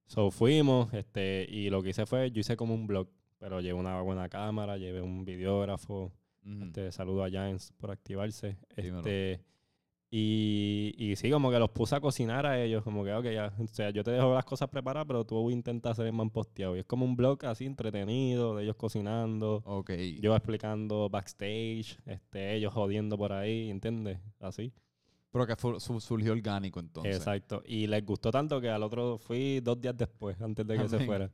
[0.06, 3.08] so fuimos, este, y lo que hice fue, yo hice como un blog,
[3.38, 6.12] pero llevé una buena cámara, llevé un videógrafo.
[6.42, 8.56] Este, saludo a Giants por activarse.
[8.76, 8.98] Dímelo.
[8.98, 9.44] Este,
[10.12, 13.52] y, y sí, como que los puse a cocinar a ellos, como que, ok, ya,
[13.58, 16.74] o sea, yo te dejo las cosas preparadas, pero tú intentas hacer el man posteado.
[16.76, 19.92] Y es como un blog así entretenido, de ellos cocinando, Ok.
[20.20, 24.18] yo explicando backstage, este, ellos jodiendo por ahí, ¿entiendes?
[24.40, 24.72] Así.
[25.32, 25.54] Pero que
[26.00, 27.16] surgió orgánico entonces.
[27.16, 27.62] Exacto.
[27.64, 31.00] Y les gustó tanto que al otro fui dos días después, antes de que se
[31.06, 31.30] fuera.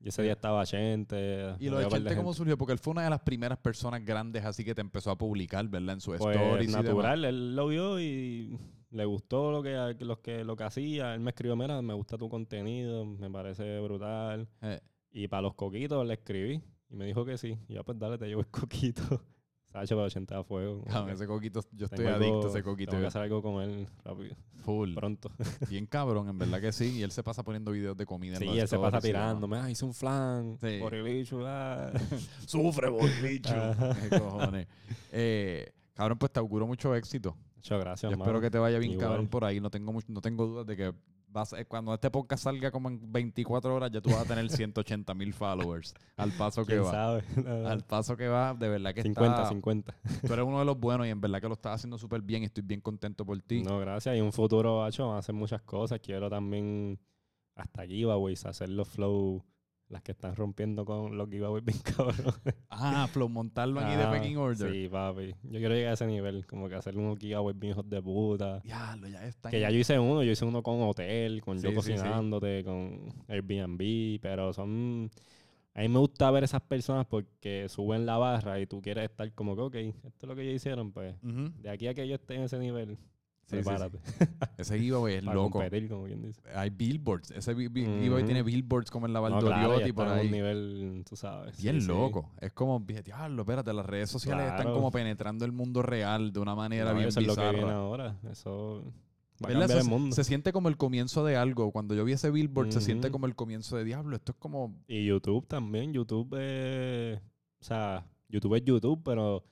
[0.00, 1.54] Y ese día estaba gente.
[1.60, 2.58] ¿Y lo de Chente cómo surgió?
[2.58, 5.66] Porque él fue una de las primeras personas grandes así que te empezó a publicar,
[5.68, 5.94] ¿verdad?
[5.94, 6.84] En su Pues stories y demás.
[6.84, 8.58] natural, él lo vio y
[8.90, 11.14] le gustó lo que, lo que, lo que hacía.
[11.14, 14.46] Él me escribió, mira, me gusta tu contenido, me parece brutal.
[14.62, 14.80] Eh,
[15.12, 17.58] Y para los coquitos le escribí y me dijo que sí.
[17.68, 19.22] Y yo, pues dale, te llevo el coquito.
[19.74, 20.84] Sacho, pero 80 a fuego.
[20.84, 22.90] cabrón, ese coquito, yo estoy adicto a ese coquito.
[22.92, 24.94] Tengo que hacer algo con él rápido, Full.
[24.94, 25.32] pronto.
[25.68, 26.98] Bien cabrón, en verdad que sí.
[26.98, 29.56] Y él se pasa poniendo videos de comida en sí, los él se pasa tirándome.
[29.58, 30.56] Ah, hice un flan.
[30.60, 30.78] Sí.
[30.80, 31.90] Por el bicho, ah.
[32.46, 33.52] Sufre, bolicho.
[33.52, 33.96] Ajá.
[34.08, 34.68] Qué cojones.
[35.10, 37.36] Eh, cabrón, pues te auguro mucho éxito.
[37.56, 38.30] Muchas gracias, Yo mano.
[38.30, 39.08] espero que te vaya bien Igual.
[39.08, 39.58] cabrón por ahí.
[39.58, 40.94] No tengo, no tengo dudas de que
[41.34, 44.48] vas a- cuando este podcast salga como en 24 horas ya tú vas a tener
[44.48, 45.92] 180 mil followers.
[46.16, 46.90] Al paso que ¿Quién va.
[46.90, 47.24] sabe?
[47.68, 49.48] Al paso que va, de verdad que 50, está...
[49.48, 49.94] 50.
[50.26, 52.42] Tú eres uno de los buenos y en verdad que lo estás haciendo súper bien
[52.42, 53.62] y estoy bien contento por ti.
[53.62, 54.16] No, gracias.
[54.16, 56.00] Y un futuro, hacho, van a hacer muchas cosas.
[56.00, 56.98] Quiero también
[57.56, 59.44] hasta giveaways, hacer los flow,
[59.94, 62.34] las que están rompiendo con los giveaways bien cabrón.
[62.68, 64.70] Ah, Flow, montarlo aquí de Ah, Pecking Order.
[64.70, 65.34] Sí, papi.
[65.44, 68.60] Yo quiero llegar a ese nivel, como que hacer unos giveaways bien hijos de puta.
[68.60, 69.50] Diablo, ya está.
[69.50, 71.92] Que ya yo hice uno, yo hice uno con hotel, con yo Sí, sí, sí.
[71.92, 75.10] cocinándote, con Airbnb, pero son...
[75.76, 79.32] A mí me gusta ver esas personas porque suben la barra y tú quieres estar
[79.32, 79.74] como que, ok,
[80.04, 82.58] esto es lo que ellos hicieron, pues de aquí a que yo esté en ese
[82.60, 82.96] nivel,
[83.46, 83.68] Sí, sí, sí.
[83.68, 83.98] prepárate
[84.58, 85.50] Ese giveaway es para loco.
[85.58, 86.40] competir, como quien dice.
[86.54, 87.30] Hay billboards.
[87.32, 88.00] Ese bi- bi- Ujú.
[88.00, 90.26] giveaway tiene billboards como en la No, Valdoriotti claro, y por ahí.
[90.26, 91.60] un nivel, tú sabes.
[91.60, 91.88] Bien sí, sí.
[91.88, 92.30] loco.
[92.40, 96.54] Es como, diablo, espérate, las redes sociales están como penetrando el mundo real de una
[96.54, 97.74] manera No, bien eso es lo que viene bizarra.
[97.76, 98.16] ahora.
[98.30, 98.82] Eso
[99.44, 100.14] va a cambiar el Se, mundo.
[100.16, 101.70] se siente como el comienzo de algo.
[101.70, 104.16] Cuando yo vi ese billboard, se siente como el comienzo de diablo.
[104.16, 104.74] Esto es como.
[104.88, 105.92] Y YouTube también.
[105.92, 107.18] YouTube es...
[107.60, 109.44] O sea, YouTube es YouTube, pero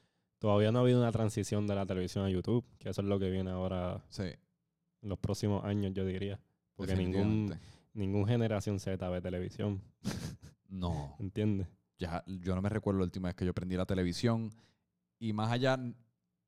[0.42, 2.64] todavía no ha habido una transición de la televisión a YouTube.
[2.80, 4.24] Que eso es lo que viene ahora Sí.
[4.24, 6.40] en los próximos años, yo diría.
[6.74, 7.54] Porque ningún,
[7.94, 9.80] ningún generación Z ve televisión.
[10.68, 11.14] No.
[11.20, 11.68] ¿Entiendes?
[11.98, 14.50] Ya, yo no me recuerdo la última vez que yo prendí la televisión.
[15.18, 15.78] Y más allá,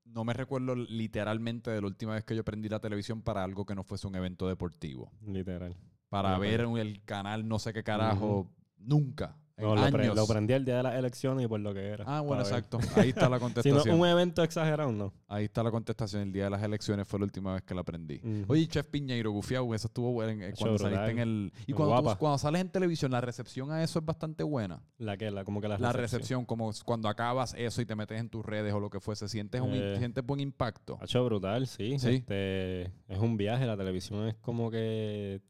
[0.04, 3.66] no me recuerdo literalmente de la última vez que yo prendí la televisión para algo
[3.66, 5.12] que no fuese un evento deportivo.
[5.26, 5.76] Literal.
[6.08, 9.36] Para ver el canal, no sé qué carajo, nunca.
[9.56, 12.04] No, lo, pre- lo prendí el día de las elecciones y por lo que era.
[12.08, 12.52] Ah, bueno, ver.
[12.52, 12.78] exacto.
[12.96, 14.00] Ahí está la Si no, contestación.
[14.00, 15.12] un evento exagerado, no.
[15.28, 16.22] Ahí está la contestación.
[16.22, 18.16] El día de las elecciones fue la última vez que la prendí.
[18.16, 18.52] Ujú.
[18.52, 21.52] Oye, Chef Piñeiro, gufiao, eso estuvo bueno en- Hecho cuando saliste en el...
[21.68, 22.18] Y cuando, tú- guapa.
[22.18, 24.82] cuando sales en televisión, la recepción a eso es bastante buena.
[24.98, 28.18] La que, la, como que la, La recepción, como cuando acabas eso y te metes
[28.18, 29.94] en tus redes o lo que fuese, sientes, un, Eh.
[29.98, 30.98] sientes buen impacto.
[31.00, 31.96] Ha hecho brutal, sí.
[32.00, 32.08] Sí.
[32.16, 35.40] Este, es un viaje, la televisión es como que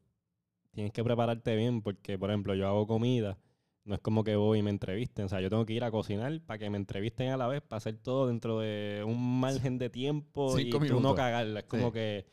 [0.73, 3.37] tienes que prepararte bien porque, por ejemplo, yo hago comida,
[3.85, 5.91] no es como que voy y me entrevisten, o sea, yo tengo que ir a
[5.91, 9.77] cocinar para que me entrevisten a la vez, para hacer todo dentro de un margen
[9.77, 11.15] de tiempo Cinco y tú no minutos.
[11.15, 11.59] cagarla.
[11.61, 11.93] Es como Sí.
[11.93, 12.25] que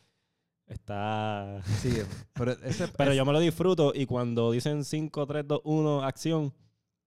[0.67, 1.61] está...
[1.81, 1.91] Sí,
[2.35, 2.89] pero ese...
[2.89, 6.53] Pero yo me lo disfruto y cuando dicen 5, 3, 2, 1, acción,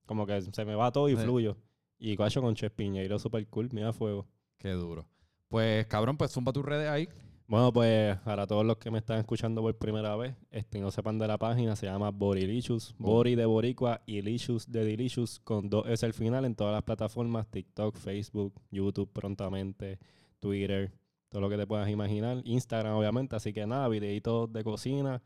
[0.06, 1.24] como que se me va todo y Sí.
[1.24, 1.58] fluyo.
[1.98, 4.28] Y cacho con Chef Piñeiro, super cool, mira fuego.
[4.60, 5.08] Qué duro.
[5.48, 7.08] Pues, cabrón, pues zumba tus redes ahí.
[7.48, 11.20] Bueno, pues para todos los que me están escuchando por primera vez, este, no sepan
[11.20, 12.96] de la página, se llama Borilicious.
[12.98, 16.74] Bo- Bori de Boricua y Licious de Delicious, con dos S al final en todas
[16.74, 20.00] las plataformas, TikTok, Facebook, YouTube prontamente,
[20.40, 20.92] Twitter,
[21.30, 22.42] todo lo que te puedas imaginar.
[22.46, 25.22] Instagram, obviamente, así que nada, videitos de cocina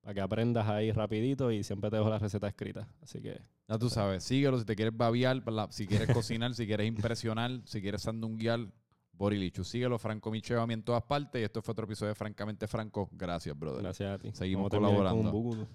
[0.00, 2.86] para que aprendas ahí rapidito y siempre te dejo la receta escrita.
[3.02, 6.86] Así que Ya tú sabes, síguelo si te quieres babiar, si quieres cocinar, si quieres
[6.86, 8.68] impresionar, si quieres sandunguear,
[9.16, 9.64] Borilichu.
[9.64, 11.40] Síguelo, Franco Micheo, a mí en todas partes.
[11.40, 13.08] Y esto fue otro episodio de Francamente Franco.
[13.12, 13.82] Gracias, brother.
[13.82, 14.30] Gracias a ti.
[14.32, 15.30] Seguimos con colaborando.
[15.30, 15.66] bugutu.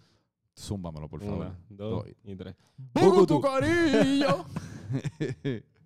[0.57, 1.37] Zúmbamelo, por favor.
[1.47, 2.13] Una, dos Dos.
[2.25, 2.55] y tres.
[2.93, 4.45] ¡Bugu tu carillo!